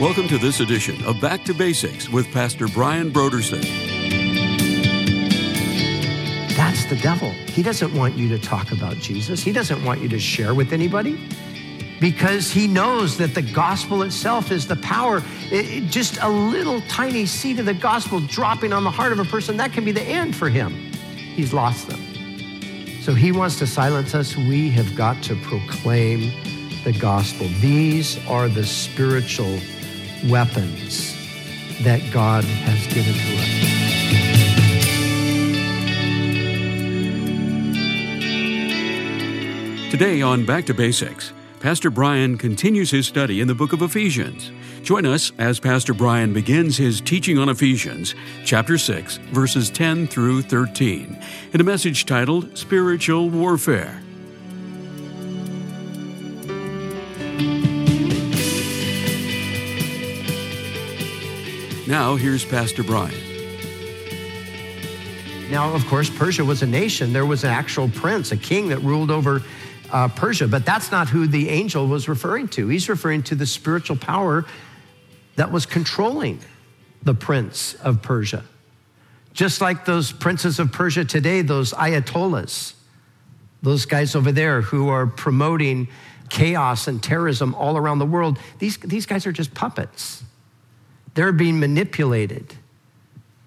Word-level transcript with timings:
Welcome 0.00 0.28
to 0.28 0.38
this 0.38 0.60
edition 0.60 1.04
of 1.04 1.20
Back 1.20 1.42
to 1.46 1.52
Basics 1.52 2.08
with 2.08 2.30
Pastor 2.30 2.68
Brian 2.68 3.10
Broderson. 3.10 3.60
That's 6.56 6.84
the 6.84 6.94
devil. 7.02 7.32
He 7.32 7.64
doesn't 7.64 7.92
want 7.92 8.16
you 8.16 8.28
to 8.28 8.38
talk 8.38 8.70
about 8.70 8.98
Jesus. 8.98 9.42
He 9.42 9.50
doesn't 9.50 9.84
want 9.84 10.00
you 10.00 10.08
to 10.10 10.20
share 10.20 10.54
with 10.54 10.72
anybody 10.72 11.18
because 12.00 12.48
he 12.48 12.68
knows 12.68 13.18
that 13.18 13.34
the 13.34 13.42
gospel 13.42 14.02
itself 14.02 14.52
is 14.52 14.68
the 14.68 14.76
power. 14.76 15.20
It, 15.50 15.90
just 15.90 16.16
a 16.22 16.28
little 16.28 16.80
tiny 16.82 17.26
seed 17.26 17.58
of 17.58 17.66
the 17.66 17.74
gospel 17.74 18.20
dropping 18.20 18.72
on 18.72 18.84
the 18.84 18.92
heart 18.92 19.10
of 19.10 19.18
a 19.18 19.24
person, 19.24 19.56
that 19.56 19.72
can 19.72 19.84
be 19.84 19.90
the 19.90 20.02
end 20.02 20.36
for 20.36 20.48
him. 20.48 20.72
He's 21.34 21.52
lost 21.52 21.88
them. 21.88 22.00
So 23.02 23.14
he 23.14 23.32
wants 23.32 23.58
to 23.58 23.66
silence 23.66 24.14
us. 24.14 24.36
We 24.36 24.70
have 24.70 24.94
got 24.94 25.20
to 25.24 25.34
proclaim 25.34 26.30
the 26.84 26.92
gospel. 26.92 27.48
These 27.60 28.24
are 28.28 28.48
the 28.48 28.64
spiritual 28.64 29.58
weapons 30.26 31.14
that 31.82 32.00
God 32.12 32.44
has 32.44 32.86
given 32.92 33.14
to 33.14 33.36
us. 33.38 33.58
Today 39.90 40.22
on 40.22 40.44
Back 40.44 40.66
to 40.66 40.74
Basics, 40.74 41.32
Pastor 41.60 41.90
Brian 41.90 42.38
continues 42.38 42.90
his 42.90 43.06
study 43.06 43.40
in 43.40 43.48
the 43.48 43.54
book 43.54 43.72
of 43.72 43.82
Ephesians. 43.82 44.52
Join 44.82 45.04
us 45.06 45.32
as 45.38 45.58
Pastor 45.58 45.92
Brian 45.92 46.32
begins 46.32 46.76
his 46.76 47.00
teaching 47.00 47.38
on 47.38 47.48
Ephesians, 47.48 48.14
chapter 48.44 48.78
6, 48.78 49.16
verses 49.32 49.70
10 49.70 50.06
through 50.06 50.42
13, 50.42 51.20
in 51.52 51.60
a 51.60 51.64
message 51.64 52.06
titled 52.06 52.56
Spiritual 52.56 53.28
Warfare. 53.28 54.02
Now, 62.00 62.14
here's 62.14 62.44
Pastor 62.44 62.84
Brian. 62.84 63.12
Now, 65.50 65.74
of 65.74 65.84
course, 65.88 66.08
Persia 66.08 66.44
was 66.44 66.62
a 66.62 66.66
nation. 66.66 67.12
There 67.12 67.26
was 67.26 67.42
an 67.42 67.50
actual 67.50 67.88
prince, 67.88 68.30
a 68.30 68.36
king 68.36 68.68
that 68.68 68.78
ruled 68.82 69.10
over 69.10 69.42
uh, 69.90 70.06
Persia, 70.06 70.46
but 70.46 70.64
that's 70.64 70.92
not 70.92 71.08
who 71.08 71.26
the 71.26 71.48
angel 71.48 71.88
was 71.88 72.08
referring 72.08 72.46
to. 72.50 72.68
He's 72.68 72.88
referring 72.88 73.24
to 73.24 73.34
the 73.34 73.46
spiritual 73.46 73.96
power 73.96 74.46
that 75.34 75.50
was 75.50 75.66
controlling 75.66 76.38
the 77.02 77.14
prince 77.14 77.74
of 77.74 78.00
Persia. 78.00 78.44
Just 79.32 79.60
like 79.60 79.84
those 79.84 80.12
princes 80.12 80.60
of 80.60 80.70
Persia 80.70 81.04
today, 81.04 81.42
those 81.42 81.72
ayatollahs, 81.72 82.74
those 83.60 83.86
guys 83.86 84.14
over 84.14 84.30
there 84.30 84.60
who 84.60 84.88
are 84.88 85.08
promoting 85.08 85.88
chaos 86.28 86.86
and 86.86 87.02
terrorism 87.02 87.56
all 87.56 87.76
around 87.76 87.98
the 87.98 88.06
world, 88.06 88.38
these, 88.60 88.76
these 88.78 89.04
guys 89.04 89.26
are 89.26 89.32
just 89.32 89.52
puppets. 89.52 90.22
They're 91.18 91.32
being 91.32 91.58
manipulated 91.58 92.54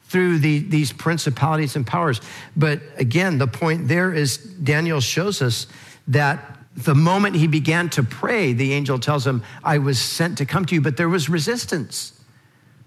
through 0.09 0.39
the, 0.39 0.59
these 0.59 0.91
principalities 0.91 1.77
and 1.77 1.87
powers. 1.87 2.19
But 2.53 2.81
again, 2.97 3.37
the 3.37 3.47
point 3.47 3.87
there 3.87 4.13
is 4.13 4.35
Daniel 4.35 4.99
shows 4.99 5.41
us 5.41 5.67
that 6.09 6.59
the 6.75 6.93
moment 6.93 7.37
he 7.37 7.47
began 7.47 7.89
to 7.91 8.03
pray, 8.03 8.51
the 8.51 8.73
angel 8.73 8.99
tells 8.99 9.25
him, 9.25 9.41
I 9.63 9.77
was 9.77 10.01
sent 10.01 10.37
to 10.39 10.45
come 10.45 10.65
to 10.65 10.75
you, 10.75 10.81
but 10.81 10.97
there 10.97 11.07
was 11.07 11.29
resistance. 11.29 12.19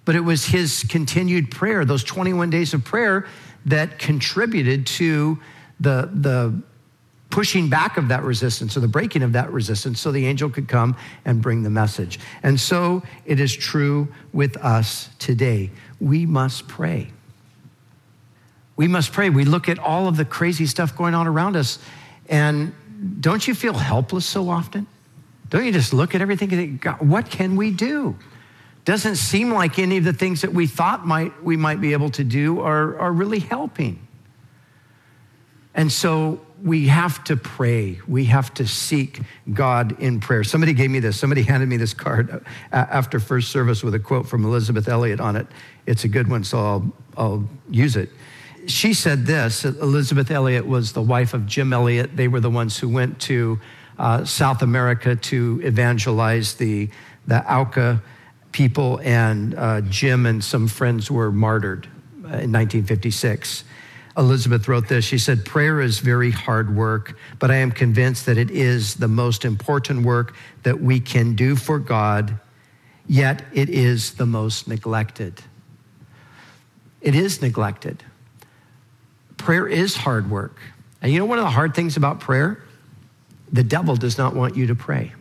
But 0.04 0.16
it 0.16 0.20
was 0.20 0.44
his 0.44 0.84
continued 0.86 1.50
prayer, 1.50 1.86
those 1.86 2.04
21 2.04 2.50
days 2.50 2.74
of 2.74 2.84
prayer, 2.84 3.26
that 3.64 3.98
contributed 3.98 4.86
to 4.88 5.38
the, 5.80 6.10
the 6.12 6.62
pushing 7.34 7.68
back 7.68 7.96
of 7.96 8.06
that 8.06 8.22
resistance 8.22 8.76
or 8.76 8.80
the 8.80 8.86
breaking 8.86 9.20
of 9.20 9.32
that 9.32 9.52
resistance 9.52 10.00
so 10.00 10.12
the 10.12 10.24
angel 10.24 10.48
could 10.48 10.68
come 10.68 10.96
and 11.24 11.42
bring 11.42 11.64
the 11.64 11.68
message. 11.68 12.20
And 12.44 12.60
so 12.60 13.02
it 13.26 13.40
is 13.40 13.52
true 13.52 14.06
with 14.32 14.56
us 14.58 15.08
today. 15.18 15.72
We 16.00 16.26
must 16.26 16.68
pray. 16.68 17.08
We 18.76 18.86
must 18.86 19.12
pray. 19.12 19.30
We 19.30 19.44
look 19.44 19.68
at 19.68 19.80
all 19.80 20.06
of 20.06 20.16
the 20.16 20.24
crazy 20.24 20.66
stuff 20.66 20.96
going 20.96 21.12
on 21.12 21.26
around 21.26 21.56
us, 21.56 21.80
and 22.28 22.72
don't 23.18 23.48
you 23.48 23.56
feel 23.56 23.74
helpless 23.74 24.24
so 24.24 24.48
often? 24.48 24.86
Don't 25.48 25.64
you 25.64 25.72
just 25.72 25.92
look 25.92 26.14
at 26.14 26.20
everything 26.20 26.52
and 26.52 26.80
think, 26.80 27.02
what 27.02 27.30
can 27.30 27.56
we 27.56 27.72
do? 27.72 28.16
Doesn't 28.84 29.16
seem 29.16 29.52
like 29.52 29.80
any 29.80 29.96
of 29.96 30.04
the 30.04 30.12
things 30.12 30.42
that 30.42 30.54
we 30.54 30.68
thought 30.68 31.04
might, 31.04 31.42
we 31.42 31.56
might 31.56 31.80
be 31.80 31.94
able 31.94 32.10
to 32.10 32.22
do 32.22 32.60
are, 32.60 32.96
are 32.96 33.12
really 33.12 33.40
helping. 33.40 34.06
And 35.74 35.90
so 35.90 36.38
we 36.64 36.88
have 36.88 37.22
to 37.24 37.36
pray. 37.36 38.00
We 38.08 38.24
have 38.24 38.54
to 38.54 38.66
seek 38.66 39.20
God 39.52 40.00
in 40.00 40.18
prayer. 40.18 40.42
Somebody 40.42 40.72
gave 40.72 40.90
me 40.90 40.98
this. 40.98 41.20
Somebody 41.20 41.42
handed 41.42 41.68
me 41.68 41.76
this 41.76 41.92
card 41.92 42.42
after 42.72 43.20
first 43.20 43.50
service 43.50 43.84
with 43.84 43.94
a 43.94 43.98
quote 43.98 44.26
from 44.26 44.46
Elisabeth 44.46 44.88
Elliot 44.88 45.20
on 45.20 45.36
it. 45.36 45.46
It's 45.84 46.04
a 46.04 46.08
good 46.08 46.26
one, 46.28 46.42
so 46.42 46.58
I'll, 46.58 46.92
I'll 47.18 47.48
use 47.68 47.96
it. 47.96 48.08
She 48.66 48.94
said 48.94 49.26
this 49.26 49.66
Elisabeth 49.66 50.30
Elliot 50.30 50.66
was 50.66 50.94
the 50.94 51.02
wife 51.02 51.34
of 51.34 51.44
Jim 51.44 51.74
Elliot. 51.74 52.16
They 52.16 52.28
were 52.28 52.40
the 52.40 52.50
ones 52.50 52.78
who 52.78 52.88
went 52.88 53.20
to 53.22 53.60
uh, 53.98 54.24
South 54.24 54.62
America 54.62 55.16
to 55.16 55.60
evangelize 55.62 56.54
the, 56.54 56.88
the 57.26 57.44
Auca 57.52 58.02
people, 58.52 59.02
and 59.02 59.54
uh, 59.54 59.82
Jim 59.82 60.24
and 60.24 60.42
some 60.42 60.68
friends 60.68 61.10
were 61.10 61.30
martyred 61.30 61.86
uh, 62.24 62.40
in 62.40 62.52
1956. 62.52 63.64
Elisabeth 64.16 64.68
wrote 64.68 64.88
this. 64.88 65.04
She 65.04 65.18
said, 65.18 65.44
Prayer 65.44 65.80
is 65.80 65.98
very 65.98 66.30
hard 66.30 66.74
work, 66.74 67.16
but 67.38 67.50
I 67.50 67.56
am 67.56 67.72
convinced 67.72 68.26
that 68.26 68.38
it 68.38 68.50
is 68.50 68.94
the 68.94 69.08
most 69.08 69.44
important 69.44 70.04
work 70.04 70.34
that 70.62 70.80
we 70.80 71.00
can 71.00 71.34
do 71.34 71.56
for 71.56 71.78
God, 71.78 72.38
yet 73.06 73.44
it 73.52 73.68
is 73.68 74.14
the 74.14 74.26
most 74.26 74.68
neglected. 74.68 75.42
It 77.00 77.14
is 77.14 77.42
neglected. 77.42 78.04
Prayer 79.36 79.66
is 79.66 79.96
hard 79.96 80.30
work. 80.30 80.58
And 81.02 81.12
you 81.12 81.18
know 81.18 81.26
one 81.26 81.38
of 81.38 81.44
the 81.44 81.50
hard 81.50 81.74
things 81.74 81.96
about 81.96 82.20
prayer? 82.20 82.62
The 83.52 83.64
devil 83.64 83.96
does 83.96 84.16
not 84.16 84.34
want 84.34 84.56
you 84.56 84.68
to 84.68 84.74
pray. 84.74 85.12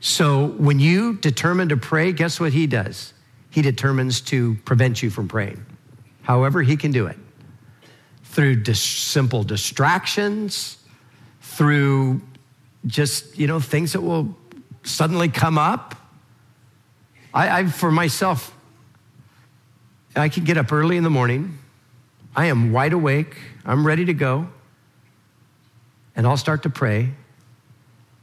So 0.00 0.48
when 0.48 0.78
you 0.78 1.14
determine 1.14 1.70
to 1.70 1.76
pray, 1.76 2.12
guess 2.12 2.38
what 2.38 2.52
he 2.52 2.66
does? 2.66 3.14
He 3.50 3.62
determines 3.62 4.20
to 4.22 4.56
prevent 4.64 5.02
you 5.02 5.10
from 5.10 5.28
praying, 5.28 5.64
however, 6.22 6.60
he 6.62 6.76
can 6.76 6.90
do 6.90 7.06
it 7.06 7.16
through 8.36 8.54
dis- 8.54 8.78
simple 8.82 9.42
distractions, 9.42 10.76
through 11.40 12.20
just, 12.84 13.38
you 13.38 13.46
know, 13.46 13.58
things 13.58 13.94
that 13.94 14.02
will 14.02 14.36
suddenly 14.84 15.30
come 15.30 15.56
up. 15.56 15.94
I, 17.32 17.60
I, 17.60 17.66
for 17.66 17.90
myself, 17.90 18.54
I 20.14 20.28
can 20.28 20.44
get 20.44 20.58
up 20.58 20.70
early 20.70 20.98
in 20.98 21.02
the 21.02 21.08
morning. 21.08 21.56
I 22.36 22.46
am 22.46 22.72
wide 22.72 22.92
awake. 22.92 23.38
I'm 23.64 23.86
ready 23.86 24.04
to 24.04 24.12
go. 24.12 24.48
And 26.14 26.26
I'll 26.26 26.36
start 26.36 26.62
to 26.64 26.70
pray. 26.70 27.14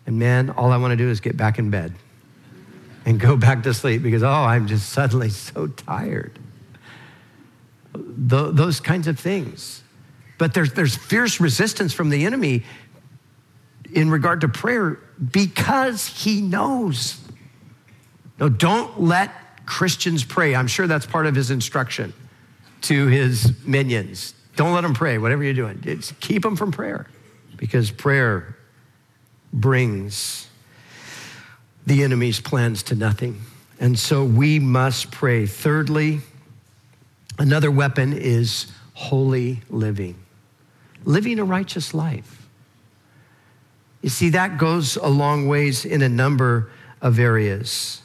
And 0.05 0.19
man, 0.19 0.51
all 0.51 0.71
I 0.71 0.77
want 0.77 0.91
to 0.91 0.95
do 0.95 1.09
is 1.09 1.21
get 1.21 1.35
back 1.35 1.57
in 1.57 1.71
bed 1.71 1.91
and 3.03 3.19
go 3.19 3.35
back 3.35 3.63
to 3.63 3.73
sleep 3.73 4.03
because, 4.03 4.21
oh, 4.21 4.29
I'm 4.29 4.67
just 4.67 4.89
suddenly 4.89 5.29
so 5.29 5.65
tired. 5.65 6.37
Th- 7.95 8.53
those 8.53 8.79
kinds 8.79 9.07
of 9.07 9.19
things. 9.19 9.79
But 10.37 10.53
there's, 10.53 10.73
there's 10.73 10.95
fierce 10.95 11.39
resistance 11.39 11.93
from 11.93 12.09
the 12.09 12.25
enemy 12.25 12.63
in 13.93 14.09
regard 14.09 14.41
to 14.41 14.47
prayer 14.47 14.99
because 15.31 16.07
he 16.07 16.41
knows. 16.41 17.19
No, 18.39 18.49
don't 18.49 19.01
let 19.01 19.65
Christians 19.65 20.23
pray. 20.23 20.55
I'm 20.55 20.67
sure 20.67 20.87
that's 20.87 21.05
part 21.05 21.27
of 21.27 21.35
his 21.35 21.51
instruction 21.51 22.13
to 22.81 23.07
his 23.07 23.53
minions. 23.65 24.33
Don't 24.55 24.73
let 24.73 24.81
them 24.81 24.93
pray, 24.93 25.17
whatever 25.17 25.43
you're 25.43 25.53
doing. 25.53 25.81
It's 25.85 26.11
keep 26.19 26.41
them 26.41 26.55
from 26.55 26.71
prayer 26.71 27.07
because 27.57 27.91
prayer 27.91 28.57
brings 29.51 30.47
the 31.85 32.03
enemy's 32.03 32.39
plans 32.39 32.83
to 32.83 32.95
nothing. 32.95 33.41
And 33.79 33.97
so 33.97 34.23
we 34.23 34.59
must 34.59 35.11
pray. 35.11 35.45
Thirdly, 35.45 36.21
another 37.37 37.71
weapon 37.71 38.13
is 38.13 38.71
holy 38.93 39.61
living 39.69 40.22
living 41.05 41.39
a 41.39 41.43
righteous 41.43 41.93
life. 41.93 42.47
You 44.01 44.09
see, 44.09 44.29
that 44.29 44.57
goes 44.57 44.97
a 44.97 45.07
long 45.07 45.47
ways 45.47 45.85
in 45.85 46.01
a 46.01 46.09
number 46.09 46.69
of 47.01 47.19
areas. 47.19 48.01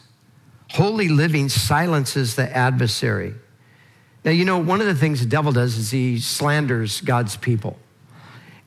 Holy 0.71 1.09
living 1.09 1.49
silences 1.49 2.37
the 2.37 2.55
adversary. 2.57 3.35
Now, 4.25 4.31
you 4.31 4.45
know, 4.45 4.59
one 4.59 4.81
of 4.81 4.87
the 4.87 4.95
things 4.95 5.21
the 5.21 5.27
devil 5.27 5.53
does 5.53 5.77
is 5.77 5.91
he 5.91 6.21
slanders 6.21 7.01
God's 7.01 7.37
people. 7.37 7.79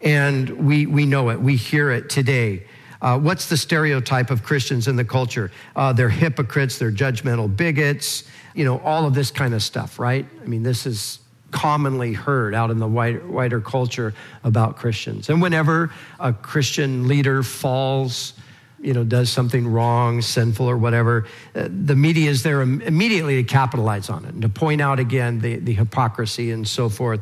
And 0.01 0.50
we, 0.66 0.88
we 0.88 1.06
know 1.06 1.30
it, 1.30 1.39
we 1.39 1.56
hear 1.56 1.92
it 1.92 2.10
today. 2.10 2.66
Uh, 3.01 3.18
what's 3.18 3.48
the 3.50 3.57
stereotype 3.57 4.30
of 4.30 4.44
Christians 4.44 4.88
in 4.88 4.95
the 4.95 5.06
culture? 5.06 5.51
Uh, 5.75 5.94
they're 5.94 6.10
hypocrites, 6.10 6.78
they're 6.78 6.92
judgmental 6.92 7.56
bigots, 7.56 8.25
you 8.54 8.66
know, 8.66 8.80
all 8.80 9.06
of 9.06 9.13
this 9.13 9.31
kind 9.31 9.54
of 9.54 9.63
stuff, 9.63 10.00
right? 10.00 10.25
I 10.42 10.45
mean, 10.45 10.63
this 10.63 10.86
is 10.86 11.19
commonly 11.51 12.13
heard 12.13 12.56
out 12.56 12.71
in 12.71 12.80
the 12.80 12.88
wider, 12.88 13.62
culture 13.62 14.13
about 14.44 14.77
Christians. 14.77 15.30
And 15.30 15.42
whenever 15.42 15.92
a 16.19 16.33
Christian 16.33 17.07
leader 17.07 17.44
falls, 17.44 18.33
you 18.80 18.94
know, 18.94 19.03
does 19.03 19.30
something 19.30 19.68
wrong, 19.68 20.21
sinful, 20.21 20.68
or 20.68 20.77
whatever, 20.77 21.27
uh, 21.56 21.68
the 21.69 21.95
media 21.95 22.30
is 22.30 22.44
there 22.44 22.62
immediately 22.62 23.36
to 23.36 23.44
capitalize 23.44 24.09
on 24.09 24.25
it 24.25 24.33
and 24.33 24.42
to 24.42 24.50
point 24.50 24.81
out 24.81 25.00
again 25.00 25.39
the, 25.39 25.57
the 25.57 25.74
hypocrisy 25.74 26.51
and 26.51 26.68
so 26.68 26.89
forth 26.89 27.21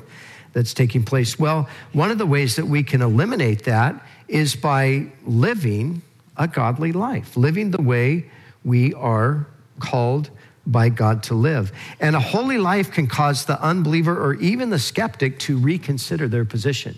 that's 0.54 0.74
taking 0.74 1.04
place. 1.04 1.38
Well, 1.38 1.68
one 1.94 2.12
of 2.12 2.18
the 2.18 2.26
ways 2.26 2.56
that 2.56 2.66
we 2.66 2.84
can 2.84 3.02
eliminate 3.02 3.66
that 3.66 4.04
is 4.28 4.56
by 4.56 5.08
living 5.26 6.02
a 6.38 6.48
godly 6.48 6.92
life, 6.92 7.36
living 7.36 7.72
the 7.72 7.82
way 7.82 8.26
we 8.64 8.94
are 8.94 9.46
called 9.80 10.30
by 10.72 10.90
God 10.90 11.24
to 11.24 11.34
live. 11.34 11.72
And 12.00 12.16
a 12.16 12.20
holy 12.20 12.58
life 12.58 12.92
can 12.92 13.08
cause 13.08 13.46
the 13.46 13.62
unbeliever 13.62 14.16
or 14.20 14.36
even 14.36 14.70
the 14.70 14.80
skeptic 14.80 15.40
to 15.40 15.58
reconsider 15.58 16.28
their 16.28 16.46
position. 16.46 16.98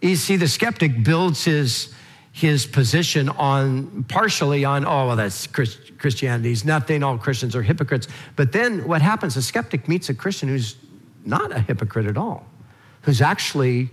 You 0.00 0.16
see, 0.16 0.36
the 0.36 0.48
skeptic 0.48 1.04
builds 1.04 1.44
his, 1.44 1.94
his 2.32 2.66
position 2.66 3.28
on 3.28 4.04
partially 4.04 4.64
on, 4.64 4.84
oh, 4.84 5.06
well, 5.06 5.16
that's 5.16 5.46
Christ, 5.46 5.96
Christianity 5.98 6.50
is 6.50 6.64
nothing, 6.64 7.04
all 7.04 7.16
Christians 7.16 7.54
are 7.54 7.62
hypocrites. 7.62 8.08
But 8.34 8.50
then 8.50 8.86
what 8.88 9.00
happens? 9.00 9.36
A 9.36 9.42
skeptic 9.42 9.88
meets 9.88 10.08
a 10.08 10.14
Christian 10.14 10.48
who's 10.48 10.76
not 11.24 11.52
a 11.52 11.60
hypocrite 11.60 12.06
at 12.06 12.16
all, 12.16 12.44
who's 13.02 13.20
actually 13.20 13.90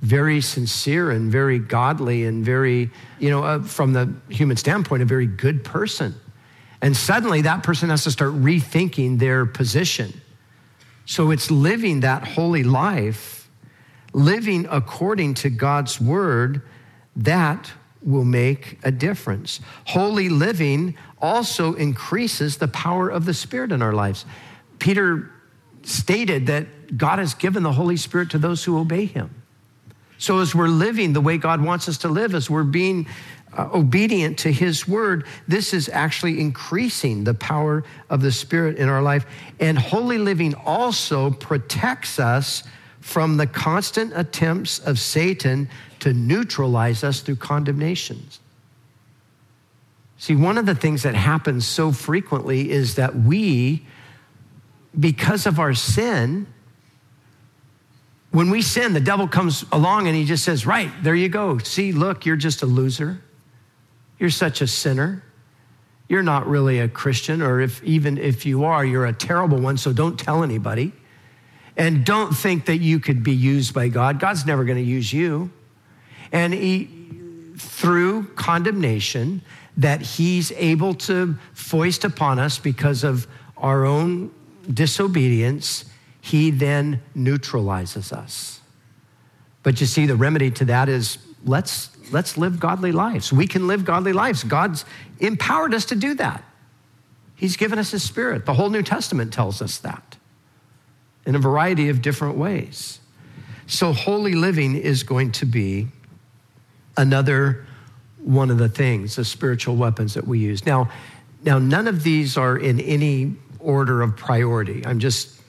very 0.00 0.40
sincere 0.40 1.10
and 1.10 1.30
very 1.30 1.58
godly 1.58 2.24
and 2.24 2.42
very, 2.42 2.90
you 3.18 3.28
know, 3.28 3.44
uh, 3.44 3.62
from 3.62 3.92
the 3.92 4.10
human 4.30 4.56
standpoint, 4.56 5.02
a 5.02 5.04
very 5.04 5.26
good 5.26 5.62
person. 5.62 6.14
And 6.82 6.96
suddenly 6.96 7.42
that 7.42 7.62
person 7.62 7.90
has 7.90 8.04
to 8.04 8.10
start 8.10 8.32
rethinking 8.32 9.18
their 9.18 9.44
position. 9.44 10.20
So 11.04 11.30
it's 11.30 11.50
living 11.50 12.00
that 12.00 12.26
holy 12.26 12.62
life, 12.62 13.50
living 14.12 14.66
according 14.70 15.34
to 15.34 15.50
God's 15.50 16.00
word, 16.00 16.62
that 17.16 17.70
will 18.02 18.24
make 18.24 18.78
a 18.82 18.90
difference. 18.90 19.60
Holy 19.86 20.28
living 20.28 20.96
also 21.20 21.74
increases 21.74 22.56
the 22.56 22.68
power 22.68 23.08
of 23.08 23.26
the 23.26 23.34
Spirit 23.34 23.72
in 23.72 23.82
our 23.82 23.92
lives. 23.92 24.24
Peter 24.78 25.30
stated 25.82 26.46
that 26.46 26.96
God 26.96 27.18
has 27.18 27.34
given 27.34 27.62
the 27.62 27.72
Holy 27.72 27.96
Spirit 27.96 28.30
to 28.30 28.38
those 28.38 28.64
who 28.64 28.78
obey 28.78 29.04
him. 29.04 29.42
So, 30.18 30.40
as 30.40 30.54
we're 30.54 30.68
living 30.68 31.14
the 31.14 31.20
way 31.20 31.38
God 31.38 31.62
wants 31.62 31.88
us 31.88 31.98
to 31.98 32.08
live, 32.08 32.34
as 32.34 32.50
we're 32.50 32.62
being 32.62 33.06
uh, 33.56 33.68
obedient 33.74 34.38
to 34.38 34.52
his 34.52 34.86
word, 34.86 35.26
this 35.48 35.74
is 35.74 35.88
actually 35.88 36.40
increasing 36.40 37.24
the 37.24 37.34
power 37.34 37.84
of 38.08 38.22
the 38.22 38.30
Spirit 38.30 38.76
in 38.76 38.88
our 38.88 39.02
life. 39.02 39.26
And 39.58 39.78
holy 39.78 40.18
living 40.18 40.54
also 40.54 41.30
protects 41.30 42.18
us 42.18 42.62
from 43.00 43.38
the 43.38 43.46
constant 43.46 44.12
attempts 44.14 44.78
of 44.78 44.98
Satan 44.98 45.68
to 46.00 46.12
neutralize 46.12 47.02
us 47.02 47.20
through 47.20 47.36
condemnations. 47.36 48.40
See, 50.18 50.36
one 50.36 50.58
of 50.58 50.66
the 50.66 50.74
things 50.74 51.02
that 51.02 51.14
happens 51.14 51.66
so 51.66 51.92
frequently 51.92 52.70
is 52.70 52.96
that 52.96 53.16
we, 53.16 53.86
because 54.98 55.46
of 55.46 55.58
our 55.58 55.72
sin, 55.72 56.46
when 58.30 58.50
we 58.50 58.62
sin, 58.62 58.92
the 58.92 59.00
devil 59.00 59.26
comes 59.26 59.64
along 59.72 60.06
and 60.06 60.14
he 60.14 60.24
just 60.24 60.44
says, 60.44 60.66
Right, 60.66 60.90
there 61.02 61.14
you 61.14 61.28
go. 61.28 61.58
See, 61.58 61.92
look, 61.92 62.26
you're 62.26 62.36
just 62.36 62.62
a 62.62 62.66
loser. 62.66 63.20
You're 64.20 64.30
such 64.30 64.60
a 64.60 64.68
sinner. 64.68 65.24
You're 66.08 66.22
not 66.22 66.46
really 66.46 66.78
a 66.78 66.88
Christian, 66.88 67.40
or 67.40 67.60
if 67.60 67.82
even 67.82 68.18
if 68.18 68.44
you 68.44 68.64
are, 68.64 68.84
you're 68.84 69.06
a 69.06 69.12
terrible 69.12 69.58
one, 69.58 69.78
so 69.78 69.92
don't 69.92 70.18
tell 70.18 70.44
anybody. 70.44 70.92
And 71.76 72.04
don't 72.04 72.32
think 72.36 72.66
that 72.66 72.78
you 72.78 73.00
could 73.00 73.24
be 73.24 73.32
used 73.32 73.72
by 73.72 73.88
God. 73.88 74.20
God's 74.20 74.44
never 74.44 74.64
going 74.64 74.76
to 74.76 74.84
use 74.84 75.12
you. 75.12 75.50
And 76.30 76.52
he, 76.52 76.90
through 77.56 78.24
condemnation 78.34 79.40
that 79.76 80.02
he's 80.02 80.52
able 80.52 80.94
to 80.94 81.36
foist 81.54 82.04
upon 82.04 82.38
us 82.38 82.58
because 82.58 83.02
of 83.02 83.26
our 83.56 83.86
own 83.86 84.30
disobedience, 84.72 85.86
he 86.20 86.50
then 86.50 87.00
neutralizes 87.14 88.12
us. 88.12 88.60
But 89.62 89.80
you 89.80 89.86
see, 89.86 90.06
the 90.06 90.16
remedy 90.16 90.50
to 90.50 90.64
that 90.66 90.88
is 90.88 91.18
let's 91.44 91.90
let's 92.12 92.36
live 92.36 92.60
godly 92.60 92.92
lives. 92.92 93.32
We 93.32 93.46
can 93.46 93.66
live 93.66 93.84
godly 93.84 94.12
lives. 94.12 94.44
God's 94.44 94.84
empowered 95.18 95.74
us 95.74 95.86
to 95.86 95.96
do 95.96 96.14
that. 96.14 96.44
He's 97.36 97.56
given 97.56 97.78
us 97.78 97.90
His 97.90 98.02
Spirit. 98.02 98.46
The 98.46 98.54
whole 98.54 98.70
New 98.70 98.82
Testament 98.82 99.32
tells 99.32 99.62
us 99.62 99.78
that 99.78 100.16
in 101.24 101.34
a 101.34 101.38
variety 101.38 101.88
of 101.88 102.02
different 102.02 102.36
ways. 102.36 102.98
So, 103.66 103.92
holy 103.92 104.34
living 104.34 104.76
is 104.76 105.02
going 105.02 105.32
to 105.32 105.46
be 105.46 105.88
another 106.96 107.66
one 108.18 108.50
of 108.50 108.58
the 108.58 108.68
things, 108.68 109.16
the 109.16 109.24
spiritual 109.24 109.76
weapons 109.76 110.14
that 110.14 110.26
we 110.26 110.38
use. 110.38 110.66
Now, 110.66 110.90
now 111.44 111.58
none 111.58 111.88
of 111.88 112.02
these 112.02 112.36
are 112.36 112.56
in 112.56 112.80
any 112.80 113.36
order 113.58 114.02
of 114.02 114.16
priority. 114.16 114.84
I'm 114.84 114.98
just, 114.98 115.40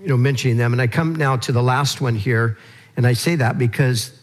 you 0.00 0.08
know, 0.08 0.16
mentioning 0.16 0.56
them. 0.56 0.72
And 0.72 0.82
I 0.82 0.86
come 0.86 1.16
now 1.16 1.36
to 1.38 1.52
the 1.52 1.62
last 1.62 2.00
one 2.00 2.14
here, 2.14 2.58
and 2.96 3.06
I 3.06 3.14
say 3.14 3.36
that 3.36 3.58
because 3.58 4.15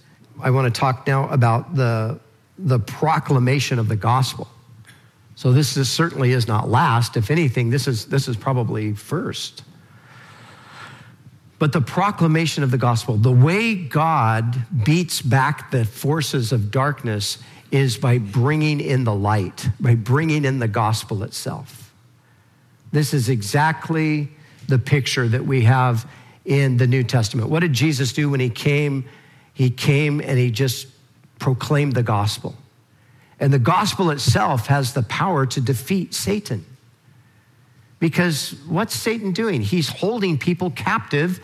I 0.43 0.51
want 0.51 0.73
to 0.73 0.77
talk 0.77 1.07
now 1.07 1.29
about 1.29 1.73
the, 1.73 2.19
the 2.57 2.79
proclamation 2.79 3.79
of 3.79 3.87
the 3.87 3.95
gospel. 3.95 4.49
So 5.35 5.53
this 5.53 5.77
is, 5.77 5.89
certainly 5.89 6.31
is 6.31 6.47
not 6.47 6.69
last. 6.69 7.15
If 7.15 7.31
anything, 7.31 7.69
this 7.69 7.87
is, 7.87 8.05
this 8.05 8.27
is 8.27 8.35
probably 8.35 8.93
first. 8.93 9.63
But 11.59 11.71
the 11.71 11.81
proclamation 11.81 12.61
of 12.61 12.71
the 12.71 12.77
gospel, 12.77 13.15
the 13.15 13.31
way 13.31 13.73
God 13.73 14.65
beats 14.83 15.21
back 15.21 15.71
the 15.71 15.85
forces 15.85 16.51
of 16.51 16.71
darkness 16.71 17.37
is 17.71 17.97
by 17.97 18.17
bringing 18.17 18.81
in 18.81 19.05
the 19.05 19.15
light, 19.15 19.69
by 19.79 19.95
bringing 19.95 20.43
in 20.43 20.59
the 20.59 20.67
gospel 20.67 21.23
itself. 21.23 21.93
This 22.91 23.13
is 23.13 23.29
exactly 23.29 24.27
the 24.67 24.77
picture 24.77 25.27
that 25.29 25.45
we 25.45 25.61
have 25.61 26.07
in 26.43 26.75
the 26.75 26.85
New 26.85 27.03
Testament. 27.03 27.49
What 27.49 27.61
did 27.61 27.71
Jesus 27.71 28.11
do 28.11 28.29
when 28.29 28.41
he 28.41 28.49
came 28.49 29.05
he 29.53 29.69
came 29.69 30.19
and 30.19 30.38
he 30.38 30.51
just 30.51 30.88
proclaimed 31.39 31.94
the 31.94 32.03
gospel. 32.03 32.55
And 33.39 33.51
the 33.51 33.59
gospel 33.59 34.09
itself 34.09 34.67
has 34.67 34.94
the 34.94 35.03
power 35.03 35.45
to 35.47 35.61
defeat 35.61 36.13
Satan. 36.13 36.65
Because 38.00 38.55
what's 38.67 38.95
Satan 38.95 39.31
doing? 39.31 39.61
He's 39.61 39.89
holding 39.89 40.38
people 40.38 40.72
captive. 40.72 41.39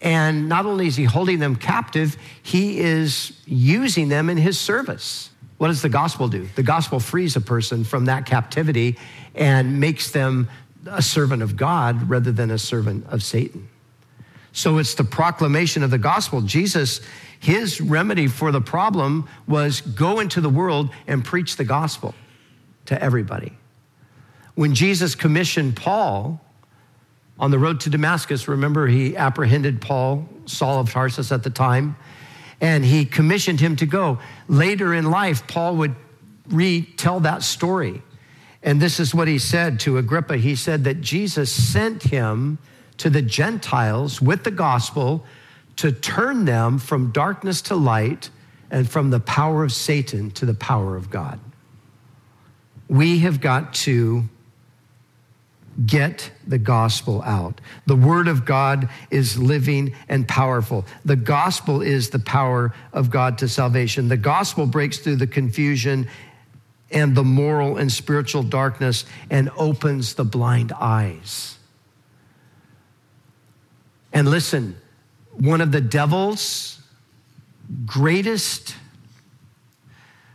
And 0.00 0.48
not 0.48 0.66
only 0.66 0.86
is 0.86 0.96
he 0.96 1.04
holding 1.04 1.38
them 1.38 1.56
captive, 1.56 2.16
he 2.42 2.78
is 2.78 3.38
using 3.46 4.08
them 4.08 4.28
in 4.28 4.36
his 4.36 4.58
service. 4.58 5.30
What 5.58 5.68
does 5.68 5.82
the 5.82 5.88
gospel 5.88 6.28
do? 6.28 6.48
The 6.56 6.62
gospel 6.62 7.00
frees 7.00 7.36
a 7.36 7.40
person 7.40 7.84
from 7.84 8.06
that 8.06 8.26
captivity 8.26 8.98
and 9.34 9.80
makes 9.80 10.10
them 10.10 10.48
a 10.86 11.00
servant 11.00 11.42
of 11.42 11.56
God 11.56 12.10
rather 12.10 12.32
than 12.32 12.50
a 12.50 12.58
servant 12.58 13.06
of 13.08 13.22
Satan. 13.22 13.68
So 14.54 14.78
it's 14.78 14.94
the 14.94 15.04
proclamation 15.04 15.82
of 15.82 15.90
the 15.90 15.98
gospel. 15.98 16.40
Jesus 16.40 17.00
his 17.44 17.78
remedy 17.78 18.26
for 18.26 18.52
the 18.52 18.60
problem 18.62 19.28
was 19.46 19.82
go 19.82 20.20
into 20.20 20.40
the 20.40 20.48
world 20.48 20.88
and 21.06 21.22
preach 21.22 21.56
the 21.56 21.64
gospel 21.64 22.14
to 22.86 23.00
everybody. 23.02 23.52
When 24.54 24.74
Jesus 24.74 25.14
commissioned 25.14 25.76
Paul 25.76 26.40
on 27.38 27.50
the 27.50 27.58
road 27.58 27.80
to 27.80 27.90
Damascus, 27.90 28.48
remember 28.48 28.86
he 28.86 29.14
apprehended 29.14 29.82
Paul, 29.82 30.26
Saul 30.46 30.80
of 30.80 30.90
Tarsus 30.90 31.32
at 31.32 31.42
the 31.42 31.50
time, 31.50 31.96
and 32.62 32.82
he 32.82 33.04
commissioned 33.04 33.60
him 33.60 33.76
to 33.76 33.84
go. 33.84 34.20
Later 34.48 34.94
in 34.94 35.10
life, 35.10 35.46
Paul 35.46 35.76
would 35.76 35.94
retell 36.48 37.20
that 37.20 37.42
story. 37.42 38.00
And 38.62 38.80
this 38.80 38.98
is 38.98 39.14
what 39.14 39.28
he 39.28 39.38
said 39.38 39.80
to 39.80 39.98
Agrippa. 39.98 40.38
He 40.38 40.56
said 40.56 40.84
that 40.84 41.02
Jesus 41.02 41.52
sent 41.52 42.04
him 42.04 42.58
to 42.98 43.10
the 43.10 43.22
Gentiles 43.22 44.20
with 44.20 44.44
the 44.44 44.50
gospel 44.50 45.24
to 45.76 45.92
turn 45.92 46.44
them 46.44 46.78
from 46.78 47.10
darkness 47.10 47.62
to 47.62 47.74
light 47.74 48.30
and 48.70 48.88
from 48.88 49.10
the 49.10 49.20
power 49.20 49.64
of 49.64 49.72
Satan 49.72 50.30
to 50.32 50.46
the 50.46 50.54
power 50.54 50.96
of 50.96 51.10
God. 51.10 51.38
We 52.88 53.20
have 53.20 53.40
got 53.40 53.74
to 53.74 54.24
get 55.86 56.30
the 56.46 56.58
gospel 56.58 57.22
out. 57.22 57.60
The 57.86 57.96
word 57.96 58.28
of 58.28 58.44
God 58.44 58.88
is 59.10 59.36
living 59.36 59.94
and 60.08 60.26
powerful. 60.26 60.84
The 61.04 61.16
gospel 61.16 61.82
is 61.82 62.10
the 62.10 62.18
power 62.20 62.72
of 62.92 63.10
God 63.10 63.38
to 63.38 63.48
salvation. 63.48 64.08
The 64.08 64.16
gospel 64.16 64.66
breaks 64.66 64.98
through 64.98 65.16
the 65.16 65.26
confusion 65.26 66.08
and 66.90 67.16
the 67.16 67.24
moral 67.24 67.76
and 67.76 67.90
spiritual 67.90 68.44
darkness 68.44 69.04
and 69.30 69.50
opens 69.56 70.14
the 70.14 70.24
blind 70.24 70.72
eyes. 70.72 71.58
And 74.14 74.30
listen, 74.30 74.76
one 75.32 75.60
of 75.60 75.72
the 75.72 75.80
devil's 75.80 76.78
greatest 77.84 78.76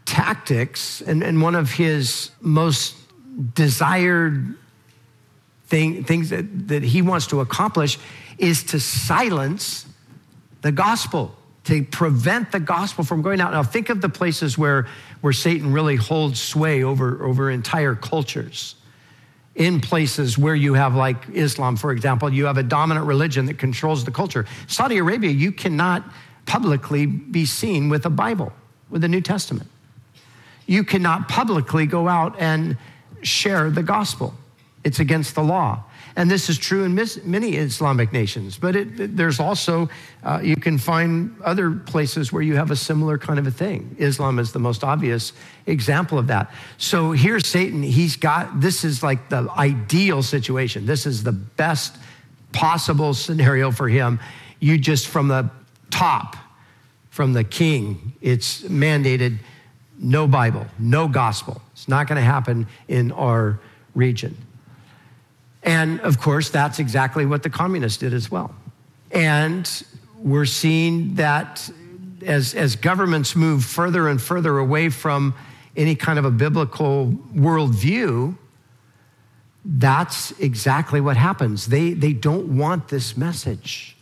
tactics 0.05 1.01
and, 1.01 1.23
and 1.23 1.41
one 1.41 1.55
of 1.55 1.71
his 1.71 2.31
most 2.41 2.95
desired 3.55 4.55
thing, 5.67 6.03
things 6.03 6.29
that, 6.31 6.67
that 6.67 6.83
he 6.83 7.01
wants 7.01 7.27
to 7.27 7.39
accomplish 7.39 7.97
is 8.37 8.63
to 8.63 8.79
silence 8.79 9.85
the 10.61 10.71
gospel, 10.73 11.35
to 11.65 11.83
prevent 11.85 12.51
the 12.51 12.59
gospel 12.59 13.05
from 13.05 13.21
going 13.21 13.39
out. 13.39 13.53
Now, 13.53 13.63
think 13.63 13.89
of 13.89 14.01
the 14.01 14.09
places 14.09 14.57
where, 14.57 14.87
where 15.21 15.31
Satan 15.31 15.71
really 15.71 15.95
holds 15.95 16.41
sway 16.41 16.83
over, 16.83 17.23
over 17.23 17.49
entire 17.49 17.95
cultures. 17.95 18.75
In 19.59 19.81
places 19.81 20.37
where 20.37 20.55
you 20.55 20.73
have, 20.73 20.95
like 20.95 21.17
Islam, 21.33 21.75
for 21.75 21.91
example, 21.91 22.33
you 22.33 22.45
have 22.45 22.57
a 22.57 22.63
dominant 22.63 23.05
religion 23.05 23.45
that 23.47 23.59
controls 23.59 24.05
the 24.05 24.11
culture. 24.11 24.45
Saudi 24.67 24.97
Arabia, 24.97 25.31
you 25.31 25.51
cannot 25.51 26.03
publicly 26.45 27.05
be 27.05 27.45
seen 27.45 27.89
with 27.89 28.05
a 28.05 28.09
Bible, 28.09 28.53
with 28.89 29.01
the 29.01 29.09
New 29.09 29.19
Testament. 29.19 29.69
You 30.65 30.85
cannot 30.85 31.27
publicly 31.27 31.85
go 31.85 32.07
out 32.07 32.39
and 32.39 32.77
share 33.21 33.69
the 33.69 33.83
gospel, 33.83 34.33
it's 34.85 35.01
against 35.01 35.35
the 35.35 35.43
law. 35.43 35.83
And 36.19 36.29
this 36.29 36.49
is 36.49 36.57
true 36.57 36.83
in 36.83 36.95
many 37.23 37.55
Islamic 37.55 38.11
nations. 38.11 38.57
But 38.57 38.75
it, 38.75 39.15
there's 39.15 39.39
also, 39.39 39.87
uh, 40.21 40.41
you 40.43 40.57
can 40.57 40.77
find 40.77 41.33
other 41.45 41.71
places 41.71 42.33
where 42.33 42.41
you 42.41 42.57
have 42.57 42.71
a 42.71 42.75
similar 42.75 43.17
kind 43.17 43.39
of 43.39 43.47
a 43.47 43.51
thing. 43.51 43.95
Islam 43.97 44.37
is 44.37 44.51
the 44.51 44.59
most 44.59 44.83
obvious 44.83 45.31
example 45.65 46.19
of 46.19 46.27
that. 46.27 46.51
So 46.77 47.13
here's 47.13 47.47
Satan. 47.47 47.83
He's 47.83 48.17
got, 48.17 48.59
this 48.59 48.83
is 48.83 49.01
like 49.01 49.29
the 49.29 49.49
ideal 49.57 50.21
situation. 50.21 50.85
This 50.85 51.05
is 51.05 51.23
the 51.23 51.31
best 51.31 51.95
possible 52.51 53.13
scenario 53.13 53.71
for 53.71 53.87
him. 53.87 54.19
You 54.59 54.77
just 54.77 55.07
from 55.07 55.29
the 55.29 55.49
top, 55.89 56.35
from 57.11 57.31
the 57.31 57.45
king, 57.45 58.11
it's 58.19 58.63
mandated 58.63 59.37
no 59.97 60.27
Bible, 60.27 60.67
no 60.77 61.07
gospel. 61.07 61.61
It's 61.71 61.87
not 61.87 62.09
going 62.09 62.17
to 62.17 62.25
happen 62.25 62.67
in 62.89 63.13
our 63.13 63.61
region. 63.95 64.35
And 65.63 65.99
of 66.01 66.19
course, 66.19 66.49
that's 66.49 66.79
exactly 66.79 67.25
what 67.25 67.43
the 67.43 67.49
communists 67.49 67.97
did 67.97 68.13
as 68.13 68.31
well. 68.31 68.55
And 69.11 69.69
we're 70.17 70.45
seeing 70.45 71.15
that 71.15 71.69
as, 72.25 72.53
as 72.53 72.75
governments 72.75 73.35
move 73.35 73.63
further 73.63 74.07
and 74.07 74.21
further 74.21 74.57
away 74.57 74.89
from 74.89 75.33
any 75.75 75.95
kind 75.95 76.19
of 76.19 76.25
a 76.25 76.31
biblical 76.31 77.07
worldview, 77.33 78.37
that's 79.65 80.31
exactly 80.39 81.01
what 81.01 81.17
happens. 81.17 81.67
They, 81.67 81.93
they 81.93 82.13
don't 82.13 82.57
want 82.57 82.87
this 82.87 83.17
message. 83.17 83.95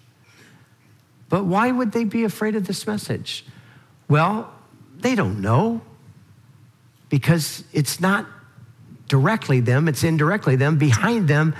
But 1.30 1.46
why 1.46 1.72
would 1.72 1.92
they 1.92 2.04
be 2.04 2.24
afraid 2.24 2.56
of 2.56 2.68
this 2.68 2.88
message? 2.88 3.46
Well, 4.08 4.54
they 5.00 5.16
don't 5.16 5.42
know 5.42 5.82
because 7.10 7.64
it's 7.74 8.00
not 8.00 8.26
directly 9.08 9.60
them, 9.60 9.88
it's 9.88 10.04
indirectly 10.04 10.56
them. 10.56 10.78
Behind 10.78 11.28
them, 11.28 11.56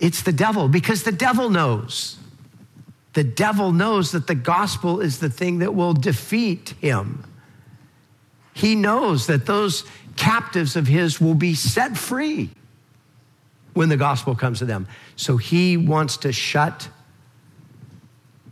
it's 0.00 0.22
the 0.22 0.32
devil 0.32 0.68
because 0.68 1.02
the 1.02 1.12
devil 1.12 1.50
knows. 1.50 2.16
The 3.14 3.24
devil 3.24 3.72
knows 3.72 4.12
that 4.12 4.26
the 4.26 4.34
gospel 4.34 5.00
is 5.00 5.18
the 5.18 5.30
thing 5.30 5.58
that 5.58 5.74
will 5.74 5.94
defeat 5.94 6.74
him. 6.80 7.24
He 8.54 8.74
knows 8.74 9.26
that 9.26 9.46
those 9.46 9.84
captives 10.16 10.76
of 10.76 10.86
his 10.86 11.20
will 11.20 11.34
be 11.34 11.54
set 11.54 11.96
free 11.96 12.50
when 13.74 13.88
the 13.88 13.96
gospel 13.96 14.34
comes 14.34 14.58
to 14.58 14.64
them. 14.64 14.88
So 15.16 15.36
he 15.36 15.76
wants 15.76 16.16
to 16.18 16.32
shut 16.32 16.88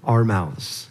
our 0.04 0.24
mouths. 0.24 0.88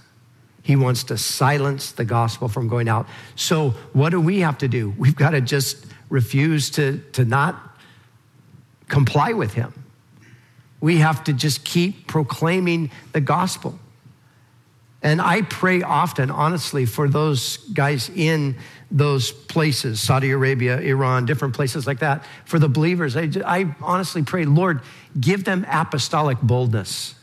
He 0.61 0.75
wants 0.75 1.05
to 1.05 1.17
silence 1.17 1.91
the 1.91 2.05
gospel 2.05 2.47
from 2.47 2.67
going 2.67 2.89
out. 2.89 3.07
So, 3.35 3.69
what 3.93 4.09
do 4.09 4.19
we 4.19 4.39
have 4.39 4.57
to 4.57 4.67
do? 4.67 4.93
We've 4.97 5.15
got 5.15 5.29
to 5.29 5.41
just 5.41 5.85
refuse 6.09 6.69
to, 6.71 6.99
to 7.13 7.25
not 7.25 7.77
comply 8.87 9.33
with 9.33 9.53
him. 9.53 9.73
We 10.81 10.97
have 10.97 11.23
to 11.25 11.33
just 11.33 11.65
keep 11.65 12.07
proclaiming 12.07 12.91
the 13.11 13.21
gospel. 13.21 13.79
And 15.01 15.21
I 15.21 15.43
pray 15.43 15.83
often, 15.83 16.31
honestly, 16.31 16.85
for 16.85 17.07
those 17.07 17.57
guys 17.57 18.09
in 18.09 18.57
those 18.89 19.31
places, 19.31 20.01
Saudi 20.01 20.31
Arabia, 20.31 20.79
Iran, 20.79 21.25
different 21.25 21.53
places 21.53 21.85
like 21.85 21.99
that, 21.99 22.25
for 22.45 22.59
the 22.59 22.69
believers. 22.69 23.15
I, 23.15 23.29
I 23.45 23.75
honestly 23.81 24.23
pray, 24.23 24.45
Lord, 24.45 24.81
give 25.19 25.43
them 25.43 25.65
apostolic 25.69 26.41
boldness. 26.41 27.15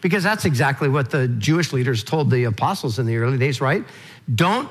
Because 0.00 0.22
that's 0.22 0.44
exactly 0.44 0.88
what 0.88 1.10
the 1.10 1.28
Jewish 1.28 1.72
leaders 1.72 2.04
told 2.04 2.30
the 2.30 2.44
apostles 2.44 2.98
in 2.98 3.06
the 3.06 3.16
early 3.16 3.38
days, 3.38 3.60
right? 3.60 3.84
Don't 4.32 4.68